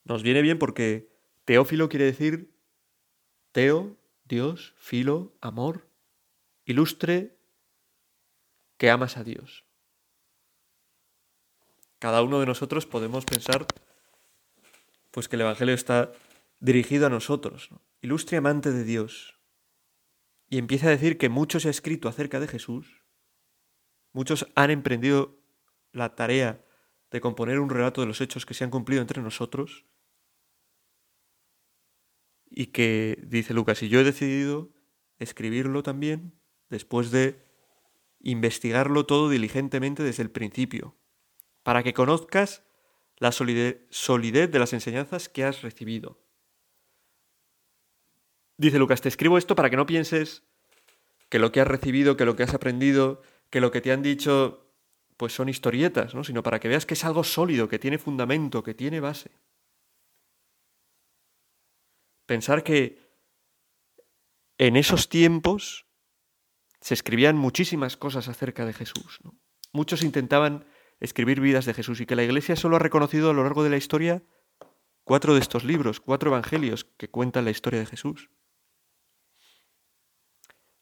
Nos 0.05 0.23
viene 0.23 0.43
bien 0.43 0.59
porque 0.59 1.13
Teófilo 1.45 1.89
quiere 1.89 2.05
decir 2.05 2.55
Teo, 3.53 3.97
Dios, 4.25 4.75
filo, 4.79 5.37
amor, 5.41 5.89
ilustre 6.65 7.37
que 8.77 8.91
amas 8.91 9.17
a 9.17 9.25
Dios. 9.25 9.65
Cada 12.05 12.23
uno 12.23 12.39
de 12.39 12.45
nosotros 12.45 12.85
podemos 12.85 13.25
pensar 13.25 13.67
pues 15.11 15.27
que 15.27 15.37
el 15.37 15.41
Evangelio 15.41 15.75
está 15.75 16.13
dirigido 16.61 17.07
a 17.07 17.09
nosotros, 17.09 17.71
ilustre 18.03 18.37
amante 18.37 18.73
de 18.73 18.85
Dios. 18.85 19.41
Y 20.51 20.59
empieza 20.59 20.89
a 20.89 20.91
decir 20.91 21.17
que 21.17 21.31
mucho 21.31 21.61
se 21.61 21.69
ha 21.69 21.71
escrito 21.71 22.07
acerca 22.07 22.41
de 22.41 22.47
Jesús, 22.47 23.01
muchos 24.13 24.47
han 24.55 24.71
emprendido 24.71 25.41
la 25.93 26.15
tarea 26.15 26.63
de 27.11 27.23
componer 27.23 27.59
un 27.59 27.71
relato 27.71 28.03
de 28.03 28.07
los 28.07 28.21
hechos 28.21 28.45
que 28.45 28.53
se 28.53 28.65
han 28.65 28.71
cumplido 28.71 29.01
entre 29.01 29.23
nosotros, 29.23 29.87
y 32.51 32.67
que, 32.67 33.19
dice 33.27 33.55
Lucas, 33.55 33.83
y 33.83 33.89
yo 33.89 34.01
he 34.01 34.05
decidido 34.05 34.75
escribirlo 35.17 35.83
también 35.83 36.39
después 36.69 37.11
de 37.11 37.43
investigarlo 38.21 39.07
todo 39.07 39.31
diligentemente 39.31 40.03
desde 40.03 40.23
el 40.23 40.31
principio, 40.31 40.99
para 41.65 41.83
que 41.83 41.95
conozcas 41.95 42.63
la 43.17 43.33
solidez 43.33 44.51
de 44.51 44.59
las 44.59 44.73
enseñanzas 44.73 45.29
que 45.29 45.45
has 45.45 45.63
recibido. 45.63 46.21
Dice 48.57 48.79
Lucas, 48.79 49.01
te 49.01 49.09
escribo 49.09 49.39
esto 49.39 49.57
para 49.57 49.71
que 49.71 49.77
no 49.77 49.87
pienses 49.87 50.45
que 51.29 51.41
lo 51.41 51.51
que 51.51 51.61
has 51.61 51.67
recibido, 51.67 52.17
que 52.17 52.27
lo 52.27 52.37
que 52.37 52.45
has 52.45 52.55
aprendido, 52.55 53.23
que 53.51 53.61
lo 53.61 53.73
que 53.73 53.81
te 53.81 53.91
han 53.91 54.03
dicho 54.03 54.61
pues 55.17 55.33
son 55.33 55.49
historietas, 55.49 56.15
¿no? 56.15 56.23
sino 56.23 56.43
para 56.43 56.61
que 56.61 56.69
veas 56.69 56.87
que 56.87 56.95
es 56.95 57.05
algo 57.05 57.25
sólido, 57.25 57.69
que 57.69 57.79
tiene 57.79 57.99
fundamento, 57.99 58.63
que 58.63 58.75
tiene 58.75 59.01
base. 59.01 59.31
Pensar 62.27 62.63
que 62.63 62.99
en 64.59 64.77
esos 64.77 65.09
tiempos 65.09 65.87
se 66.81 66.95
escribían 66.95 67.37
muchísimas 67.37 67.97
cosas 67.97 68.29
acerca 68.29 68.67
de 68.67 68.73
Jesús. 68.73 69.21
Muchos 69.73 70.03
intentaban 70.03 70.67
escribir 71.01 71.41
vidas 71.41 71.67
de 71.67 71.75
Jesús 71.75 72.01
y 72.01 72.07
que 72.07 72.17
la 72.17 72.25
Iglesia 72.25 72.57
solo 72.57 72.77
ha 72.77 72.81
reconocido 72.81 73.31
a 73.31 73.35
lo 73.35 73.43
largo 73.43 73.65
de 73.65 73.71
la 73.71 73.77
historia 73.77 74.23
cuatro 75.05 75.35
de 75.35 75.41
estos 75.41 75.65
libros, 75.65 76.01
cuatro 76.01 76.31
evangelios 76.31 76.85
que 76.85 77.11
cuentan 77.11 77.45
la 77.45 77.51
historia 77.51 77.81
de 77.81 77.87
Jesús. 77.87 78.31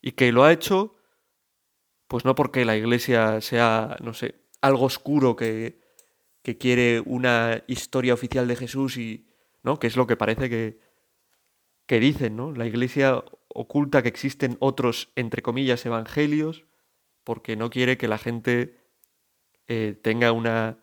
Y 0.00 0.12
que 0.12 0.32
lo 0.32 0.44
ha 0.44 0.52
hecho 0.52 0.96
pues 2.12 2.26
no 2.26 2.34
porque 2.34 2.66
la 2.66 2.76
iglesia 2.76 3.40
sea, 3.40 3.96
no 4.02 4.12
sé, 4.12 4.34
algo 4.60 4.84
oscuro 4.84 5.34
que, 5.34 5.80
que 6.42 6.58
quiere 6.58 7.00
una 7.00 7.64
historia 7.68 8.12
oficial 8.12 8.46
de 8.46 8.54
Jesús 8.54 8.98
y, 8.98 9.30
¿no? 9.62 9.78
Que 9.78 9.86
es 9.86 9.96
lo 9.96 10.06
que 10.06 10.18
parece 10.18 10.50
que, 10.50 10.78
que 11.86 12.00
dicen, 12.00 12.36
¿no? 12.36 12.52
La 12.52 12.66
iglesia 12.66 13.24
oculta 13.48 14.02
que 14.02 14.10
existen 14.10 14.58
otros, 14.60 15.10
entre 15.16 15.40
comillas, 15.40 15.86
evangelios 15.86 16.66
porque 17.24 17.56
no 17.56 17.70
quiere 17.70 17.96
que 17.96 18.08
la 18.08 18.18
gente 18.18 18.81
eh, 19.66 19.98
tenga 20.02 20.32
una, 20.32 20.78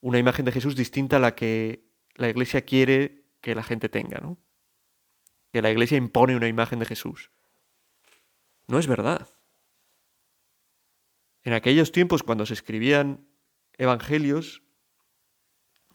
una 0.00 0.18
imagen 0.18 0.44
de 0.44 0.52
Jesús 0.52 0.76
distinta 0.76 1.16
a 1.16 1.20
la 1.20 1.34
que 1.34 1.84
la 2.14 2.28
iglesia 2.28 2.62
quiere 2.62 3.24
que 3.40 3.54
la 3.54 3.62
gente 3.62 3.88
tenga, 3.88 4.18
¿no? 4.20 4.38
Que 5.52 5.62
la 5.62 5.70
iglesia 5.70 5.98
impone 5.98 6.36
una 6.36 6.48
imagen 6.48 6.78
de 6.78 6.86
Jesús. 6.86 7.30
No 8.68 8.78
es 8.78 8.86
verdad. 8.86 9.28
En 11.42 11.52
aquellos 11.52 11.92
tiempos, 11.92 12.22
cuando 12.22 12.46
se 12.46 12.54
escribían 12.54 13.26
evangelios, 13.76 14.62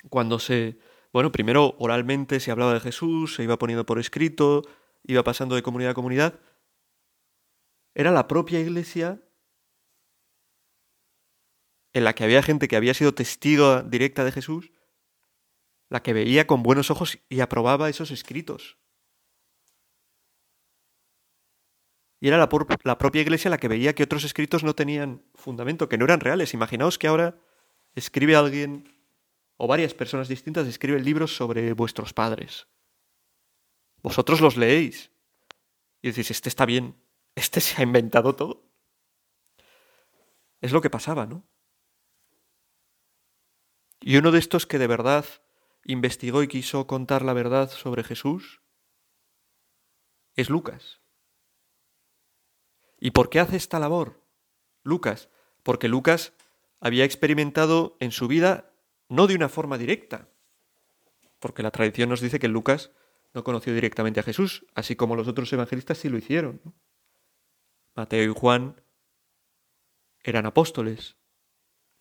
cuando 0.10 0.40
se, 0.40 0.78
bueno, 1.14 1.32
primero 1.32 1.76
oralmente 1.80 2.40
se 2.40 2.52
hablaba 2.52 2.74
de 2.74 2.80
Jesús, 2.80 3.36
se 3.36 3.44
iba 3.44 3.58
poniendo 3.58 3.86
por 3.86 4.00
escrito, 4.00 4.64
iba 5.04 5.24
pasando 5.24 5.56
de 5.56 5.64
comunidad 5.64 5.92
a 5.92 5.96
comunidad, 5.96 6.40
era 7.96 8.12
la 8.12 8.28
propia 8.28 8.60
iglesia 8.60 9.22
en 11.98 12.04
la 12.04 12.14
que 12.14 12.24
había 12.24 12.44
gente 12.44 12.68
que 12.68 12.76
había 12.76 12.94
sido 12.94 13.16
testigo 13.16 13.82
directa 13.82 14.24
de 14.24 14.32
Jesús, 14.32 14.72
la 15.90 16.04
que 16.04 16.14
veía 16.14 16.46
con 16.46 16.62
buenos 16.62 16.92
ojos 16.92 17.18
y 17.28 17.40
aprobaba 17.40 17.90
esos 17.90 18.12
escritos. 18.12 18.78
Y 22.20 22.28
era 22.28 22.38
la, 22.38 22.50
propia 22.50 23.22
iglesia 23.22 23.50
la 23.50 23.58
que 23.58 23.68
veía 23.68 23.96
que 23.96 24.04
otros 24.04 24.24
escritos 24.26 24.64
no 24.64 24.76
tenían 24.76 25.24
fundamento, 25.34 25.90
que 25.90 25.98
no 25.98 26.06
eran 26.06 26.20
reales. 26.20 26.54
Imaginaos 26.54 27.00
que 27.00 27.08
ahora 27.08 27.40
escribe 27.96 28.36
alguien, 28.36 28.94
o 29.58 29.66
varias 29.66 29.96
personas 29.96 30.28
distintas 30.28 30.68
escriben 30.68 31.04
libros 31.04 31.36
sobre 31.36 31.74
vuestros 31.74 32.14
padres. 32.14 32.68
Vosotros 34.04 34.40
los 34.40 34.56
leéis 34.56 35.10
y 36.04 36.10
decís, 36.10 36.30
este 36.30 36.50
está 36.50 36.68
bien, 36.68 36.96
este 37.34 37.60
se 37.60 37.82
ha 37.82 37.84
inventado 37.84 38.36
todo. 38.36 38.70
Es 40.62 40.72
lo 40.72 40.82
que 40.82 40.92
pasaba, 40.92 41.26
¿no? 41.26 41.48
Y 44.08 44.16
uno 44.16 44.32
de 44.32 44.40
estos 44.40 44.66
que 44.66 44.78
de 44.78 44.88
verdad 44.88 45.26
investigó 45.84 46.42
y 46.42 46.48
quiso 46.48 46.88
contar 46.88 47.24
la 47.24 47.34
verdad 47.34 47.70
sobre 47.70 48.06
Jesús 48.06 48.62
es 50.34 50.50
Lucas. 50.50 51.02
¿Y 53.02 53.12
por 53.12 53.30
qué 53.30 53.42
hace 53.42 53.58
esta 53.58 53.80
labor 53.80 54.24
Lucas? 54.82 55.28
Porque 55.62 55.90
Lucas 55.90 56.32
había 56.80 57.04
experimentado 57.04 57.98
en 58.00 58.14
su 58.14 58.30
vida 58.30 58.72
no 59.10 59.28
de 59.28 59.36
una 59.36 59.50
forma 59.50 59.78
directa, 59.78 60.30
porque 61.40 61.62
la 61.62 61.72
tradición 61.72 62.08
nos 62.08 62.22
dice 62.22 62.40
que 62.40 62.48
Lucas 62.48 62.92
no 63.34 63.44
conoció 63.44 63.74
directamente 63.74 64.22
a 64.22 64.24
Jesús, 64.24 64.66
así 64.74 64.96
como 64.96 65.18
los 65.18 65.28
otros 65.28 65.52
evangelistas 65.52 65.98
sí 65.98 66.08
lo 66.08 66.18
hicieron. 66.18 66.62
Mateo 67.94 68.24
y 68.24 68.34
Juan 68.34 68.82
eran 70.24 70.46
apóstoles. 70.46 71.18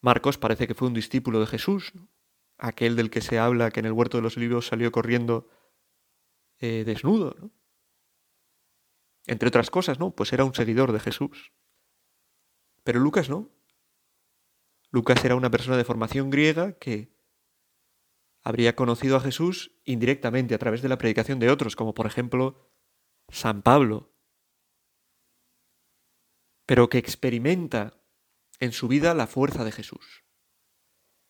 Marcos 0.06 0.38
parece 0.38 0.68
que 0.68 0.74
fue 0.76 0.86
un 0.86 0.94
discípulo 0.94 1.40
de 1.40 1.48
Jesús, 1.48 1.92
aquel 2.58 2.94
del 2.94 3.10
que 3.10 3.20
se 3.20 3.40
habla 3.40 3.72
que 3.72 3.80
en 3.80 3.86
el 3.86 3.92
huerto 3.92 4.18
de 4.18 4.22
los 4.22 4.36
olivos 4.36 4.68
salió 4.68 4.92
corriendo 4.92 5.50
eh, 6.60 6.84
desnudo. 6.86 7.34
¿no? 7.40 7.50
Entre 9.26 9.48
otras 9.48 9.68
cosas, 9.68 9.98
¿no? 9.98 10.14
Pues 10.14 10.32
era 10.32 10.44
un 10.44 10.54
seguidor 10.54 10.92
de 10.92 11.00
Jesús. 11.00 11.52
Pero 12.84 13.00
Lucas 13.00 13.28
no. 13.28 13.50
Lucas 14.92 15.24
era 15.24 15.34
una 15.34 15.50
persona 15.50 15.76
de 15.76 15.82
formación 15.82 16.30
griega 16.30 16.78
que 16.78 17.12
habría 18.44 18.76
conocido 18.76 19.16
a 19.16 19.20
Jesús 19.20 19.72
indirectamente 19.84 20.54
a 20.54 20.58
través 20.58 20.82
de 20.82 20.88
la 20.88 20.98
predicación 20.98 21.40
de 21.40 21.50
otros, 21.50 21.74
como 21.74 21.94
por 21.94 22.06
ejemplo 22.06 22.70
San 23.28 23.60
Pablo, 23.62 24.14
pero 26.64 26.88
que 26.88 26.98
experimenta 26.98 28.05
en 28.60 28.72
su 28.72 28.88
vida 28.88 29.14
la 29.14 29.26
fuerza 29.26 29.64
de 29.64 29.72
Jesús. 29.72 30.24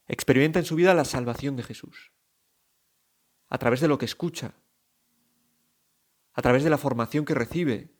Experimenta 0.06 0.58
en 0.58 0.64
su 0.64 0.76
vida 0.76 0.94
la 0.94 1.04
salvación 1.04 1.56
de 1.56 1.62
Jesús, 1.62 2.12
a 3.48 3.58
través 3.58 3.80
de 3.80 3.88
lo 3.88 3.98
que 3.98 4.04
escucha, 4.04 4.54
a 6.32 6.42
través 6.42 6.64
de 6.64 6.70
la 6.70 6.78
formación 6.78 7.24
que 7.24 7.34
recibe, 7.34 7.96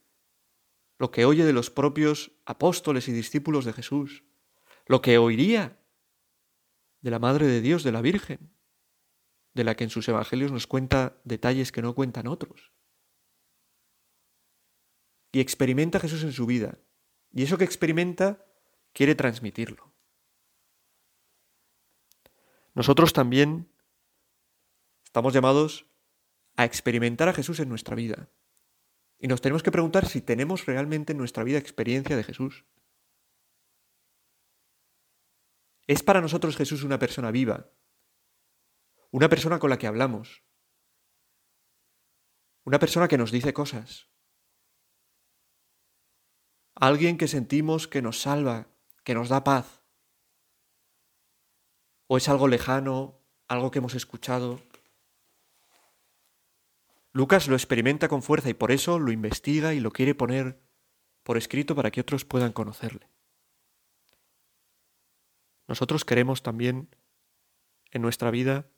lo 0.99 1.11
que 1.11 1.25
oye 1.25 1.45
de 1.45 1.53
los 1.53 1.69
propios 1.69 2.31
apóstoles 2.45 3.07
y 3.07 3.11
discípulos 3.11 3.65
de 3.65 3.73
Jesús, 3.73 4.23
lo 4.85 5.01
que 5.01 5.17
oiría 5.17 5.79
de 7.01 7.11
la 7.11 7.19
Madre 7.19 7.47
de 7.47 7.61
Dios, 7.61 7.83
de 7.83 7.91
la 7.91 8.01
Virgen, 8.01 8.53
de 9.53 9.63
la 9.63 9.75
que 9.75 9.83
en 9.83 9.89
sus 9.89 10.07
evangelios 10.07 10.51
nos 10.51 10.67
cuenta 10.67 11.19
detalles 11.23 11.71
que 11.71 11.81
no 11.81 11.93
cuentan 11.95 12.27
otros. 12.27 12.73
Y 15.31 15.39
experimenta 15.39 15.99
Jesús 15.99 16.23
en 16.23 16.31
su 16.31 16.45
vida. 16.45 16.79
Y 17.31 17.43
eso 17.43 17.57
que 17.57 17.63
experimenta 17.63 18.46
quiere 18.97 19.13
transmitirlo. 19.13 19.93
Nosotros 22.73 23.13
también 23.13 23.71
estamos 25.03 25.35
llamados 25.35 25.85
a 26.55 26.65
experimentar 26.65 27.29
a 27.29 27.33
Jesús 27.33 27.59
en 27.59 27.69
nuestra 27.69 27.95
vida. 27.95 28.31
Y 29.19 29.27
nos 29.27 29.39
tenemos 29.39 29.61
que 29.61 29.71
preguntar 29.71 30.07
si 30.07 30.19
tenemos 30.19 30.65
realmente 30.65 31.11
en 31.11 31.19
nuestra 31.19 31.43
vida 31.43 31.59
experiencia 31.59 32.17
de 32.17 32.23
Jesús. 32.23 32.65
¿Es 35.85 36.01
para 36.01 36.19
nosotros 36.19 36.57
Jesús 36.57 36.81
una 36.81 36.97
persona 36.97 37.29
viva? 37.29 37.69
Una 39.11 39.29
persona 39.29 39.59
con 39.59 39.69
la 39.69 39.77
que 39.77 39.85
hablamos. 39.85 40.43
Una 42.63 42.79
persona 42.79 43.07
que 43.07 43.19
nos 43.19 43.31
dice 43.31 43.53
cosas. 43.53 44.09
Alguien 46.73 47.19
que 47.19 47.27
sentimos 47.27 47.87
que 47.87 48.01
nos 48.01 48.21
salva, 48.21 48.73
que 49.07 49.15
nos 49.15 49.29
da 49.29 49.45
paz. 49.45 49.81
¿O 52.07 52.17
es 52.17 52.27
algo 52.27 52.49
lejano, 52.49 53.21
algo 53.47 53.71
que 53.71 53.79
hemos 53.79 53.95
escuchado, 53.95 54.61
Lucas 57.13 57.47
lo 57.47 57.55
experimenta 57.55 58.09
con 58.09 58.21
fuerza 58.21 58.49
y 58.49 58.53
por 58.53 58.69
eso 58.69 58.99
lo 58.99 59.13
investiga 59.13 59.73
y 59.73 59.79
lo 59.79 59.91
quiere 59.91 60.13
poner 60.13 60.61
por 61.23 61.37
escrito 61.37 61.73
para 61.73 61.89
que 61.89 62.01
otros 62.01 62.25
puedan 62.25 62.51
conocerle. 62.51 63.09
Nosotros 65.69 66.03
queremos 66.03 66.43
también 66.43 66.93
en 67.91 68.01
nuestra 68.01 68.29
vida 68.29 68.69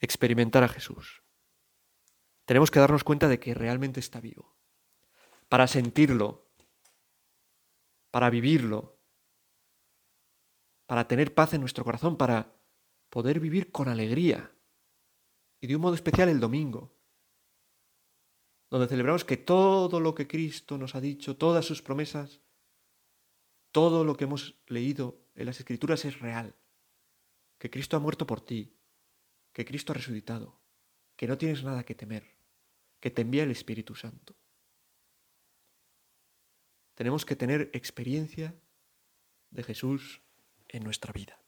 experimentar 0.00 0.64
a 0.64 0.68
Jesús. 0.68 1.22
Tenemos 2.44 2.70
que 2.70 2.80
darnos 2.80 3.04
cuenta 3.04 3.26
de 3.26 3.40
que 3.40 3.54
realmente 3.54 4.00
está 4.00 4.20
vivo, 4.20 4.54
para 5.48 5.66
sentirlo, 5.66 6.46
para 8.10 8.28
vivirlo, 8.28 8.95
para 10.86 11.06
tener 11.08 11.34
paz 11.34 11.54
en 11.54 11.60
nuestro 11.60 11.84
corazón, 11.84 12.16
para 12.16 12.56
poder 13.10 13.40
vivir 13.40 13.70
con 13.70 13.88
alegría. 13.88 14.52
Y 15.60 15.66
de 15.66 15.76
un 15.76 15.82
modo 15.82 15.94
especial 15.94 16.28
el 16.28 16.40
domingo, 16.40 16.96
donde 18.70 18.88
celebramos 18.88 19.24
que 19.24 19.36
todo 19.36 20.00
lo 20.00 20.14
que 20.14 20.26
Cristo 20.26 20.78
nos 20.78 20.94
ha 20.94 21.00
dicho, 21.00 21.36
todas 21.36 21.64
sus 21.64 21.82
promesas, 21.82 22.40
todo 23.72 24.04
lo 24.04 24.16
que 24.16 24.24
hemos 24.24 24.56
leído 24.66 25.20
en 25.34 25.46
las 25.46 25.58
Escrituras 25.58 26.04
es 26.04 26.20
real. 26.20 26.54
Que 27.58 27.70
Cristo 27.70 27.96
ha 27.96 28.00
muerto 28.00 28.26
por 28.26 28.40
ti, 28.40 28.76
que 29.52 29.64
Cristo 29.64 29.92
ha 29.92 29.96
resucitado, 29.96 30.60
que 31.16 31.26
no 31.26 31.38
tienes 31.38 31.62
nada 31.64 31.84
que 31.84 31.94
temer, 31.94 32.36
que 33.00 33.10
te 33.10 33.22
envía 33.22 33.44
el 33.44 33.50
Espíritu 33.50 33.94
Santo. 33.94 34.36
Tenemos 36.94 37.24
que 37.24 37.36
tener 37.36 37.70
experiencia 37.72 38.54
de 39.50 39.62
Jesús 39.62 40.22
en 40.68 40.84
nuestra 40.84 41.12
vida. 41.12 41.40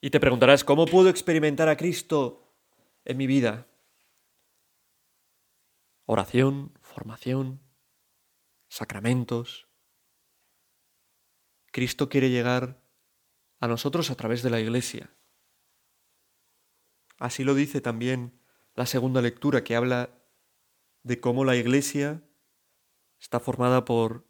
Y 0.00 0.10
te 0.10 0.20
preguntarás, 0.20 0.62
¿cómo 0.62 0.86
puedo 0.86 1.08
experimentar 1.08 1.68
a 1.68 1.76
Cristo 1.76 2.54
en 3.04 3.16
mi 3.16 3.26
vida? 3.26 3.66
Oración, 6.06 6.72
formación, 6.80 7.60
sacramentos. 8.68 9.66
Cristo 11.72 12.08
quiere 12.08 12.30
llegar 12.30 12.80
a 13.58 13.66
nosotros 13.66 14.10
a 14.10 14.14
través 14.14 14.42
de 14.42 14.50
la 14.50 14.60
Iglesia. 14.60 15.10
Así 17.18 17.42
lo 17.42 17.54
dice 17.54 17.80
también 17.80 18.40
la 18.74 18.86
segunda 18.86 19.20
lectura 19.20 19.64
que 19.64 19.74
habla 19.74 20.10
de 21.02 21.18
cómo 21.18 21.44
la 21.44 21.56
Iglesia 21.56 22.22
está 23.18 23.40
formada 23.40 23.84
por 23.84 24.28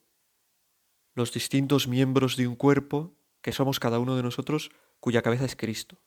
los 1.15 1.33
distintos 1.35 1.89
miembros 1.89 2.37
de 2.37 2.47
un 2.47 2.57
cuerpo 2.57 3.19
que 3.43 3.53
somos 3.53 3.79
cada 3.79 3.99
uno 3.99 4.17
de 4.17 4.23
nosotros 4.23 4.71
cuya 5.01 5.23
cabeza 5.23 5.45
es 5.45 5.57
Cristo. 5.57 5.99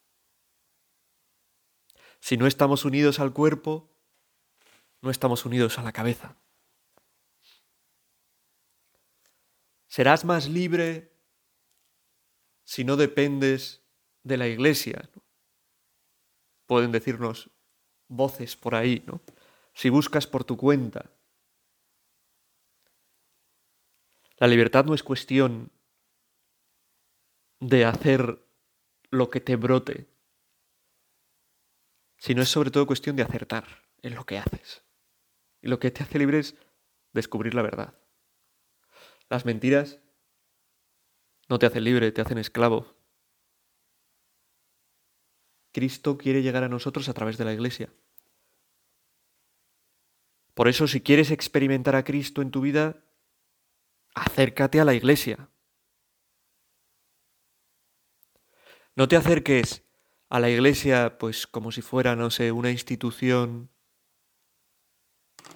Si 2.19 2.37
no 2.37 2.47
estamos 2.47 2.85
unidos 2.85 3.19
al 3.19 3.33
cuerpo, 3.33 3.89
no 5.01 5.09
estamos 5.09 5.45
unidos 5.45 5.79
a 5.79 5.83
la 5.83 5.91
cabeza. 5.91 6.37
Serás 9.87 10.23
más 10.23 10.47
libre 10.47 11.11
si 12.63 12.83
no 12.83 12.95
dependes 12.95 13.83
de 14.23 14.37
la 14.37 14.47
iglesia. 14.47 15.09
Pueden 16.65 16.91
decirnos 16.91 17.49
voces 18.07 18.55
por 18.55 18.75
ahí, 18.75 19.03
¿no? 19.05 19.21
Si 19.73 19.89
buscas 19.89 20.27
por 20.27 20.43
tu 20.43 20.55
cuenta. 20.55 21.11
La 24.37 24.47
libertad 24.47 24.85
no 24.85 24.93
es 24.93 25.03
cuestión 25.03 25.71
de 27.59 27.85
hacer 27.85 28.43
lo 29.11 29.29
que 29.29 29.41
te 29.41 29.57
brote, 29.57 30.09
sino 32.17 32.41
es 32.41 32.49
sobre 32.49 32.71
todo 32.71 32.87
cuestión 32.87 33.15
de 33.15 33.23
acertar 33.23 33.83
en 34.01 34.15
lo 34.15 34.25
que 34.25 34.37
haces. 34.37 34.83
Y 35.61 35.67
lo 35.67 35.79
que 35.79 35.91
te 35.91 36.01
hace 36.01 36.17
libre 36.17 36.39
es 36.39 36.55
descubrir 37.13 37.53
la 37.53 37.61
verdad. 37.61 37.99
Las 39.29 39.45
mentiras 39.45 39.99
no 41.49 41.59
te 41.59 41.65
hacen 41.65 41.83
libre, 41.83 42.11
te 42.11 42.21
hacen 42.21 42.37
esclavo. 42.37 42.95
Cristo 45.73 46.17
quiere 46.17 46.41
llegar 46.41 46.63
a 46.63 46.69
nosotros 46.69 47.09
a 47.09 47.13
través 47.13 47.37
de 47.37 47.45
la 47.45 47.53
Iglesia. 47.53 47.93
Por 50.53 50.67
eso, 50.67 50.87
si 50.87 51.01
quieres 51.01 51.31
experimentar 51.31 51.95
a 51.95 52.03
Cristo 52.03 52.41
en 52.41 52.51
tu 52.51 52.61
vida, 52.61 53.03
acércate 54.13 54.79
a 54.79 54.85
la 54.85 54.93
Iglesia. 54.93 55.49
No 59.01 59.07
te 59.07 59.15
acerques 59.15 59.83
a 60.29 60.39
la 60.39 60.51
iglesia 60.51 61.17
pues 61.17 61.47
como 61.47 61.71
si 61.71 61.81
fuera, 61.81 62.15
no 62.15 62.29
sé, 62.29 62.51
una 62.51 62.69
institución 62.69 63.71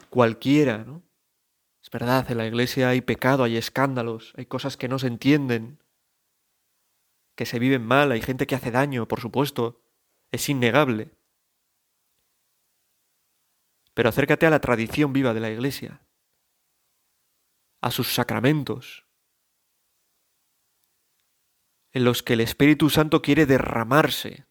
cualquiera, 0.10 0.79
¿no? 0.79 1.03
Es 1.79 1.91
verdad, 1.91 2.25
en 2.31 2.39
la 2.39 2.47
iglesia 2.47 2.89
hay 2.89 3.01
pecado, 3.01 3.43
hay 3.43 3.55
escándalos, 3.55 4.34
hay 4.36 4.47
cosas 4.47 4.77
que 4.77 4.88
no 4.88 4.97
se 4.97 5.05
entienden, 5.05 5.77
que 7.36 7.45
se 7.45 7.60
viven 7.60 7.86
mal, 7.86 8.12
hay 8.12 8.21
gente 8.21 8.47
que 8.47 8.55
hace 8.55 8.71
daño, 8.71 9.08
por 9.08 9.21
supuesto, 9.21 9.79
es 10.31 10.49
innegable. 10.49 11.12
Pero 13.93 14.10
acércate 14.10 14.47
a 14.47 14.49
la 14.49 14.60
tradición 14.60 15.13
viva 15.13 15.36
de 15.36 15.41
la 15.41 15.51
iglesia, 15.51 16.01
a 17.81 17.91
sus 17.91 18.12
sacramentos, 18.12 19.04
en 21.95 22.03
los 22.03 22.23
que 22.23 22.34
el 22.34 22.41
Espíritu 22.41 22.89
Santo 22.89 23.21
quiere 23.21 23.45
derramarse, 23.45 24.45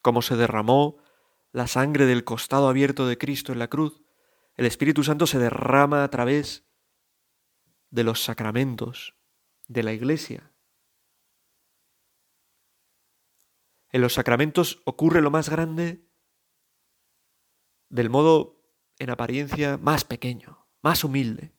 como 0.00 0.22
se 0.22 0.36
derramó 0.36 0.96
la 1.52 1.66
sangre 1.66 2.06
del 2.06 2.24
costado 2.24 2.70
abierto 2.70 3.06
de 3.06 3.18
Cristo 3.18 3.52
en 3.52 3.58
la 3.58 3.68
cruz, 3.68 4.02
el 4.54 4.64
Espíritu 4.64 5.04
Santo 5.04 5.26
se 5.26 5.38
derrama 5.38 6.02
a 6.02 6.08
través 6.08 6.66
de 7.90 8.04
los 8.04 8.24
sacramentos 8.24 9.14
de 9.68 9.82
la 9.82 9.92
Iglesia. 9.92 10.54
En 13.90 14.00
los 14.00 14.14
sacramentos 14.14 14.80
ocurre 14.86 15.20
lo 15.20 15.30
más 15.30 15.50
grande 15.50 16.08
del 17.90 18.08
modo, 18.08 18.64
en 18.98 19.10
apariencia, 19.10 19.76
más 19.76 20.06
pequeño, 20.06 20.66
más 20.80 21.04
humilde. 21.04 21.52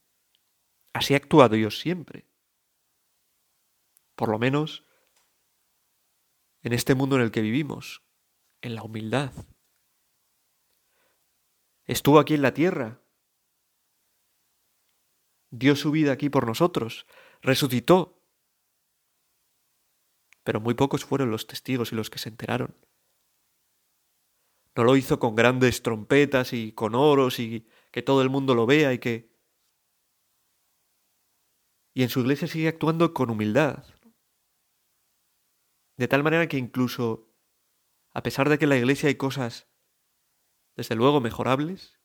Así 0.92 1.14
ha 1.14 1.18
actuado 1.18 1.54
Dios 1.54 1.80
siempre 1.80 2.35
por 4.16 4.30
lo 4.30 4.40
menos 4.40 4.86
en 6.62 6.74
este 6.74 6.96
mundo 6.96 7.16
en 7.16 7.22
el 7.22 7.32
que 7.32 7.42
vivimos, 7.42 8.04
en 8.62 8.76
la 8.76 8.84
humildad. 8.84 9.32
Estuvo 11.86 12.20
aquí 12.20 12.34
en 12.34 12.42
la 12.42 12.54
tierra, 12.54 13.02
dio 15.52 15.76
su 15.76 15.92
vida 15.92 16.12
aquí 16.12 16.30
por 16.30 16.48
nosotros, 16.48 17.06
resucitó, 17.42 18.20
pero 20.44 20.60
muy 20.60 20.74
pocos 20.74 21.06
fueron 21.06 21.30
los 21.30 21.46
testigos 21.46 21.92
y 21.92 21.96
los 21.96 22.10
que 22.10 22.20
se 22.20 22.30
enteraron. 22.30 22.76
No 24.76 24.84
lo 24.84 24.96
hizo 24.98 25.20
con 25.20 25.36
grandes 25.36 25.84
trompetas 25.84 26.52
y 26.52 26.74
con 26.74 26.96
oros 26.96 27.40
y 27.40 27.68
que 27.92 28.02
todo 28.02 28.22
el 28.22 28.30
mundo 28.30 28.56
lo 28.56 28.66
vea 28.66 28.92
y 28.94 29.00
que... 29.00 29.34
Y 31.94 32.04
en 32.04 32.10
su 32.10 32.20
iglesia 32.20 32.48
sigue 32.48 32.68
actuando 32.68 33.14
con 33.14 33.30
humildad, 33.30 33.86
de 35.98 36.08
tal 36.08 36.24
manera 36.24 36.48
que 36.48 36.58
incluso, 36.58 37.32
a 38.14 38.24
pesar 38.24 38.50
de 38.50 38.58
que 38.58 38.66
en 38.66 38.70
la 38.70 38.78
iglesia 38.78 39.08
hay 39.08 39.16
cosas, 39.16 39.68
desde 40.76 40.96
luego, 40.96 41.22
mejorables, 41.22 42.00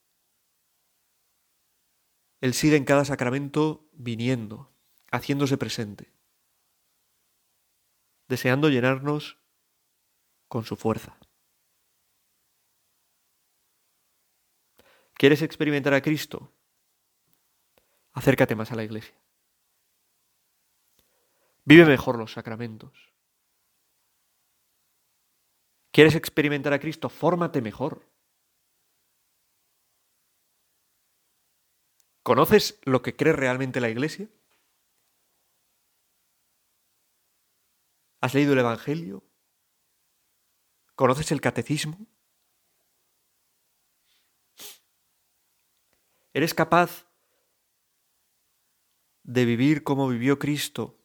Él 2.41 2.55
sigue 2.55 2.77
en 2.77 2.85
cada 2.85 3.05
sacramento 3.05 3.89
viniendo, 3.93 4.73
haciéndose 5.11 5.59
presente, 5.59 6.15
deseando 8.29 8.69
llenarnos 8.69 9.39
con 10.49 10.65
su 10.65 10.77
fuerza. 10.77 11.19
¿Quieres 15.15 15.43
experimentar 15.43 15.93
a 15.93 16.01
Cristo? 16.01 16.55
Acércate 18.13 18.55
más 18.55 18.73
a 18.73 18.77
la 18.77 18.85
iglesia. 18.85 19.15
Vive 21.65 21.85
mejor 21.85 22.17
los 22.17 22.33
sacramentos. 22.33 23.13
¿Quieres 25.93 26.15
experimentar 26.15 26.73
a 26.73 26.79
Cristo? 26.79 27.09
Fórmate 27.09 27.61
mejor. 27.61 28.07
¿Conoces 32.23 32.79
lo 32.85 33.03
que 33.03 33.17
cree 33.17 33.33
realmente 33.33 33.81
la 33.81 33.89
Iglesia? 33.89 34.29
¿Has 38.21 38.35
leído 38.35 38.53
el 38.53 38.59
Evangelio? 38.59 39.25
¿Conoces 40.95 41.33
el 41.33 41.41
catecismo? 41.41 42.07
¿Eres 46.33 46.55
capaz 46.55 47.11
de 49.25 49.45
vivir 49.45 49.83
como 49.83 50.09
vivió 50.09 50.39
Cristo, 50.39 50.99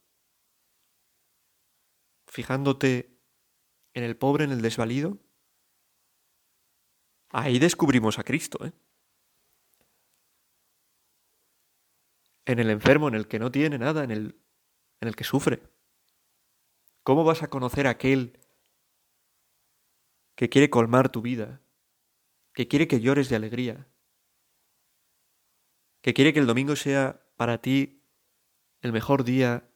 fijándote 2.28 3.15
en 3.96 4.04
el 4.04 4.16
pobre, 4.16 4.44
en 4.44 4.52
el 4.52 4.62
desvalido? 4.62 5.18
Ahí 7.30 7.58
descubrimos 7.58 8.20
a 8.20 8.24
Cristo, 8.24 8.64
¿eh? 8.64 8.74
En 12.46 12.60
el 12.60 12.70
enfermo, 12.70 13.08
en 13.08 13.16
el 13.16 13.28
que 13.28 13.40
no 13.40 13.52
tiene 13.52 13.80
nada, 13.80 14.04
en 14.04 14.12
el, 14.12 14.40
en 15.02 15.08
el 15.08 15.16
que 15.16 15.24
sufre. 15.24 15.64
¿Cómo 17.02 17.24
vas 17.24 17.42
a 17.42 17.50
conocer 17.50 17.88
a 17.88 17.92
aquel 17.92 18.40
que 20.36 20.50
quiere 20.50 20.70
colmar 20.70 21.10
tu 21.10 21.22
vida, 21.22 21.62
que 22.54 22.68
quiere 22.68 22.88
que 22.88 23.00
llores 23.00 23.30
de 23.30 23.38
alegría, 23.38 23.88
que 26.02 26.14
quiere 26.14 26.34
que 26.34 26.40
el 26.40 26.48
domingo 26.48 26.76
sea 26.76 27.26
para 27.36 27.62
ti 27.62 28.04
el 28.82 28.92
mejor 28.92 29.24
día, 29.24 29.68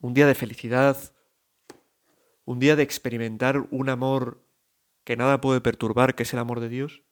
un 0.00 0.12
día 0.12 0.26
de 0.26 0.34
felicidad, 0.34 1.14
un 2.48 2.58
día 2.58 2.76
de 2.76 2.82
experimentar 2.82 3.68
un 3.70 3.90
amor 3.90 4.42
que 5.04 5.18
nada 5.18 5.38
puede 5.38 5.60
perturbar, 5.60 6.14
que 6.14 6.22
es 6.22 6.32
el 6.32 6.38
amor 6.38 6.60
de 6.60 6.70
Dios? 6.70 7.02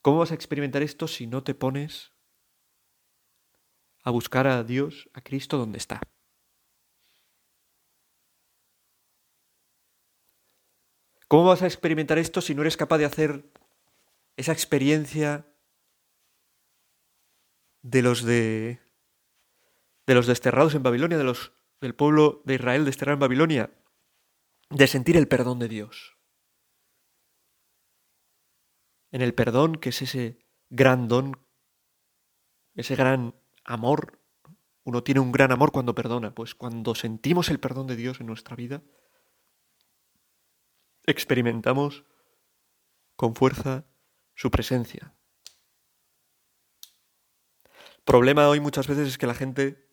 ¿Cómo 0.00 0.20
vas 0.20 0.30
a 0.30 0.34
experimentar 0.34 0.82
esto 0.82 1.06
si 1.06 1.26
no 1.26 1.44
te 1.44 1.54
pones 1.54 2.14
a 4.02 4.10
buscar 4.10 4.46
a 4.46 4.64
Dios, 4.64 5.10
a 5.12 5.20
Cristo, 5.20 5.58
donde 5.58 5.76
está? 5.76 6.00
¿Cómo 11.28 11.44
vas 11.44 11.60
a 11.60 11.66
experimentar 11.66 12.16
esto 12.16 12.40
si 12.40 12.54
no 12.54 12.62
eres 12.62 12.78
capaz 12.78 12.96
de 12.96 13.04
hacer 13.04 13.44
esa 14.38 14.52
experiencia 14.52 15.44
de 17.82 18.00
los 18.00 18.22
de 18.22 18.80
de 20.06 20.14
los 20.14 20.26
desterrados 20.26 20.74
en 20.74 20.82
Babilonia, 20.82 21.18
de 21.18 21.24
los 21.24 21.52
del 21.82 21.94
pueblo 21.94 22.40
de 22.46 22.54
Israel 22.54 22.86
desterrado 22.86 23.16
en 23.16 23.20
Babilonia, 23.20 23.70
de 24.72 24.86
sentir 24.86 25.16
el 25.16 25.28
perdón 25.28 25.58
de 25.58 25.68
Dios? 25.68 26.16
En 29.10 29.20
el 29.20 29.34
perdón 29.34 29.76
que 29.76 29.90
es 29.90 30.02
ese 30.02 30.38
gran 30.70 31.08
don, 31.08 31.38
ese 32.74 32.96
gran 32.96 33.34
amor. 33.64 34.18
Uno 34.84 35.02
tiene 35.02 35.20
un 35.20 35.30
gran 35.30 35.52
amor 35.52 35.70
cuando 35.70 35.94
perdona, 35.94 36.34
pues 36.34 36.54
cuando 36.54 36.94
sentimos 36.94 37.50
el 37.50 37.60
perdón 37.60 37.86
de 37.86 37.96
Dios 37.96 38.20
en 38.20 38.26
nuestra 38.26 38.56
vida, 38.56 38.82
experimentamos 41.04 42.04
con 43.16 43.34
fuerza 43.34 43.84
su 44.34 44.50
presencia. 44.50 45.14
Problema 48.04 48.48
hoy 48.48 48.58
muchas 48.58 48.88
veces 48.88 49.06
es 49.06 49.18
que 49.18 49.26
la 49.26 49.34
gente, 49.34 49.88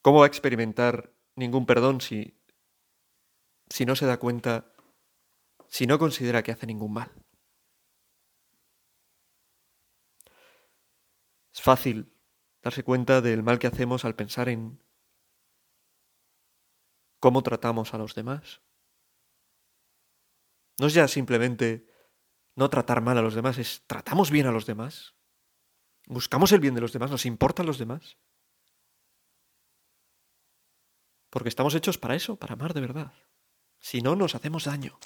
¿cómo 0.00 0.20
va 0.20 0.24
a 0.24 0.28
experimentar 0.28 1.12
ningún 1.34 1.66
perdón 1.66 2.00
si, 2.00 2.37
si 3.70 3.86
no 3.86 3.96
se 3.96 4.06
da 4.06 4.18
cuenta, 4.18 4.72
si 5.68 5.86
no 5.86 5.98
considera 5.98 6.42
que 6.42 6.52
hace 6.52 6.66
ningún 6.66 6.92
mal? 6.92 7.12
Es 11.52 11.62
fácil 11.62 12.12
darse 12.62 12.84
cuenta 12.84 13.20
del 13.20 13.42
mal 13.42 13.58
que 13.58 13.66
hacemos 13.66 14.04
al 14.04 14.14
pensar 14.14 14.48
en 14.48 14.82
cómo 17.20 17.42
tratamos 17.42 17.94
a 17.94 17.98
los 17.98 18.14
demás. 18.14 18.62
No 20.78 20.86
es 20.86 20.94
ya 20.94 21.08
simplemente 21.08 21.86
no 22.54 22.70
tratar 22.70 23.00
mal 23.00 23.18
a 23.18 23.22
los 23.22 23.34
demás, 23.34 23.58
es 23.58 23.82
tratamos 23.86 24.30
bien 24.30 24.46
a 24.46 24.52
los 24.52 24.66
demás. 24.66 25.14
Buscamos 26.06 26.52
el 26.52 26.60
bien 26.60 26.74
de 26.74 26.80
los 26.80 26.92
demás, 26.92 27.10
nos 27.10 27.26
importan 27.26 27.66
los 27.66 27.78
demás. 27.78 28.18
Porque 31.30 31.48
estamos 31.48 31.74
hechos 31.74 31.98
para 31.98 32.14
eso, 32.14 32.36
para 32.36 32.54
amar 32.54 32.72
de 32.72 32.80
verdad. 32.80 33.12
Si 33.78 34.00
no, 34.00 34.16
nos 34.16 34.34
hacemos 34.34 34.64
daño. 34.64 34.98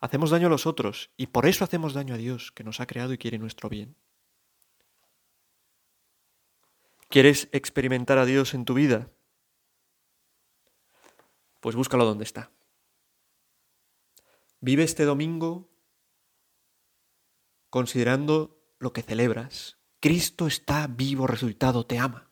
Hacemos 0.00 0.30
daño 0.30 0.46
a 0.46 0.50
los 0.50 0.66
otros 0.66 1.10
y 1.16 1.28
por 1.28 1.46
eso 1.46 1.64
hacemos 1.64 1.94
daño 1.94 2.14
a 2.14 2.18
Dios, 2.18 2.52
que 2.52 2.64
nos 2.64 2.80
ha 2.80 2.86
creado 2.86 3.12
y 3.12 3.18
quiere 3.18 3.38
nuestro 3.38 3.68
bien. 3.68 3.96
¿Quieres 7.08 7.48
experimentar 7.52 8.18
a 8.18 8.24
Dios 8.24 8.54
en 8.54 8.64
tu 8.64 8.74
vida? 8.74 9.10
Pues 11.60 11.74
búscalo 11.74 12.04
donde 12.04 12.24
está. 12.24 12.50
Vive 14.60 14.82
este 14.82 15.04
domingo 15.04 15.70
considerando 17.70 18.58
lo 18.78 18.92
que 18.92 19.02
celebras. 19.02 19.78
Cristo 20.00 20.46
está 20.46 20.86
vivo, 20.86 21.26
resucitado, 21.26 21.86
te 21.86 21.98
ama. 21.98 22.30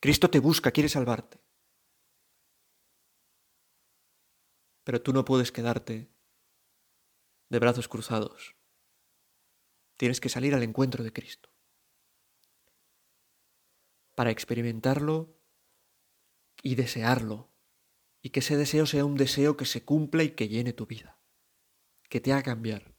Cristo 0.00 0.30
te 0.30 0.40
busca, 0.40 0.70
quiere 0.70 0.88
salvarte. 0.88 1.45
Pero 4.86 5.02
tú 5.02 5.12
no 5.12 5.24
puedes 5.24 5.50
quedarte 5.50 6.08
de 7.48 7.58
brazos 7.58 7.88
cruzados. 7.88 8.54
Tienes 9.96 10.20
que 10.20 10.28
salir 10.28 10.54
al 10.54 10.62
encuentro 10.62 11.02
de 11.02 11.12
Cristo. 11.12 11.50
Para 14.14 14.30
experimentarlo 14.30 15.40
y 16.62 16.76
desearlo 16.76 17.52
y 18.22 18.30
que 18.30 18.38
ese 18.38 18.56
deseo 18.56 18.86
sea 18.86 19.04
un 19.04 19.16
deseo 19.16 19.56
que 19.56 19.64
se 19.64 19.84
cumpla 19.84 20.22
y 20.22 20.30
que 20.36 20.46
llene 20.46 20.72
tu 20.72 20.86
vida, 20.86 21.18
que 22.08 22.20
te 22.20 22.32
haga 22.32 22.44
cambiar, 22.44 22.94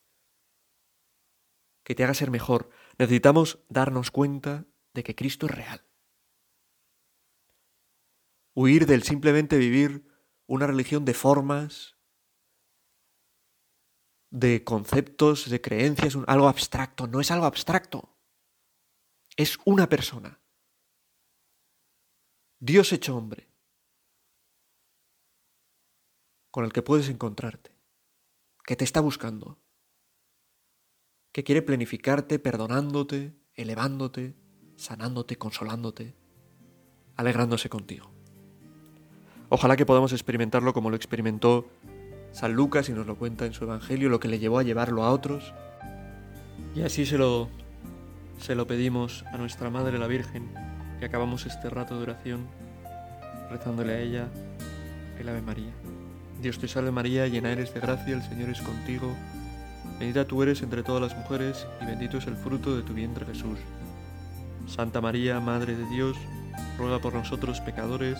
que 1.85 1.95
te 1.95 2.03
haga 2.03 2.13
ser 2.13 2.31
mejor. 2.31 2.69
Necesitamos 2.97 3.63
darnos 3.69 4.11
cuenta 4.11 4.65
de 4.93 5.03
que 5.05 5.15
Cristo 5.15 5.45
es 5.45 5.53
real. 5.53 5.87
Huir 8.53 8.87
del 8.87 9.03
simplemente 9.03 9.57
vivir 9.57 10.16
una 10.47 10.65
religión 10.65 11.05
de 11.05 11.13
formas, 11.13 11.97
de 14.29 14.63
conceptos, 14.63 15.49
de 15.49 15.61
creencias, 15.61 16.17
algo 16.27 16.47
abstracto. 16.47 17.07
No 17.07 17.19
es 17.19 17.31
algo 17.31 17.45
abstracto. 17.45 18.17
Es 19.35 19.59
una 19.65 19.87
persona. 19.87 20.41
Dios 22.59 22.91
hecho 22.91 23.15
hombre 23.15 23.47
con 26.49 26.65
el 26.65 26.73
que 26.73 26.81
puedes 26.81 27.07
encontrarte, 27.09 27.71
que 28.65 28.75
te 28.75 28.83
está 28.83 28.99
buscando, 28.99 29.59
que 31.31 31.43
quiere 31.43 31.61
planificarte 31.61 32.39
perdonándote, 32.39 33.37
elevándote, 33.53 34.35
sanándote, 34.75 35.37
consolándote, 35.37 36.15
alegrándose 37.15 37.69
contigo. 37.69 38.16
Ojalá 39.49 39.77
que 39.77 39.85
podamos 39.85 40.11
experimentarlo 40.11 40.73
como 40.73 40.89
lo 40.89 40.95
experimentó 40.95 41.67
San 42.33 42.53
Lucas 42.53 42.89
y 42.89 42.93
nos 42.93 43.07
lo 43.07 43.15
cuenta 43.15 43.45
en 43.45 43.53
su 43.53 43.63
Evangelio, 43.63 44.09
lo 44.09 44.19
que 44.19 44.27
le 44.27 44.39
llevó 44.39 44.59
a 44.59 44.63
llevarlo 44.63 45.03
a 45.03 45.11
otros. 45.11 45.53
Y 46.75 46.81
así 46.81 47.05
se 47.05 47.17
lo, 47.17 47.47
se 48.39 48.55
lo 48.55 48.67
pedimos 48.67 49.23
a 49.31 49.37
nuestra 49.37 49.69
Madre 49.69 49.97
la 49.97 50.07
Virgen 50.07 50.51
y 51.01 51.05
acabamos 51.05 51.45
este 51.45 51.69
rato 51.69 51.95
de 51.97 52.03
oración 52.03 52.45
rezándole 53.49 53.93
a 53.93 53.99
ella 53.99 54.27
el 55.19 55.29
Ave 55.29 55.41
María. 55.41 55.71
Dios 56.41 56.59
te 56.59 56.67
salve 56.67 56.91
María, 56.91 57.27
llena 57.27 57.51
eres 57.51 57.73
de 57.73 57.79
gracia, 57.79 58.15
el 58.15 58.23
Señor 58.23 58.49
es 58.49 58.61
contigo. 58.61 59.15
Bendita 59.99 60.25
tú 60.25 60.43
eres 60.43 60.61
entre 60.61 60.83
todas 60.83 61.01
las 61.01 61.17
mujeres, 61.17 61.65
y 61.81 61.85
bendito 61.85 62.17
es 62.17 62.27
el 62.27 62.35
fruto 62.35 62.75
de 62.75 62.83
tu 62.83 62.93
vientre 62.93 63.25
Jesús. 63.25 63.57
Santa 64.67 65.01
María, 65.01 65.39
Madre 65.39 65.75
de 65.75 65.87
Dios, 65.89 66.15
ruega 66.77 66.99
por 66.99 67.13
nosotros 67.13 67.61
pecadores, 67.61 68.19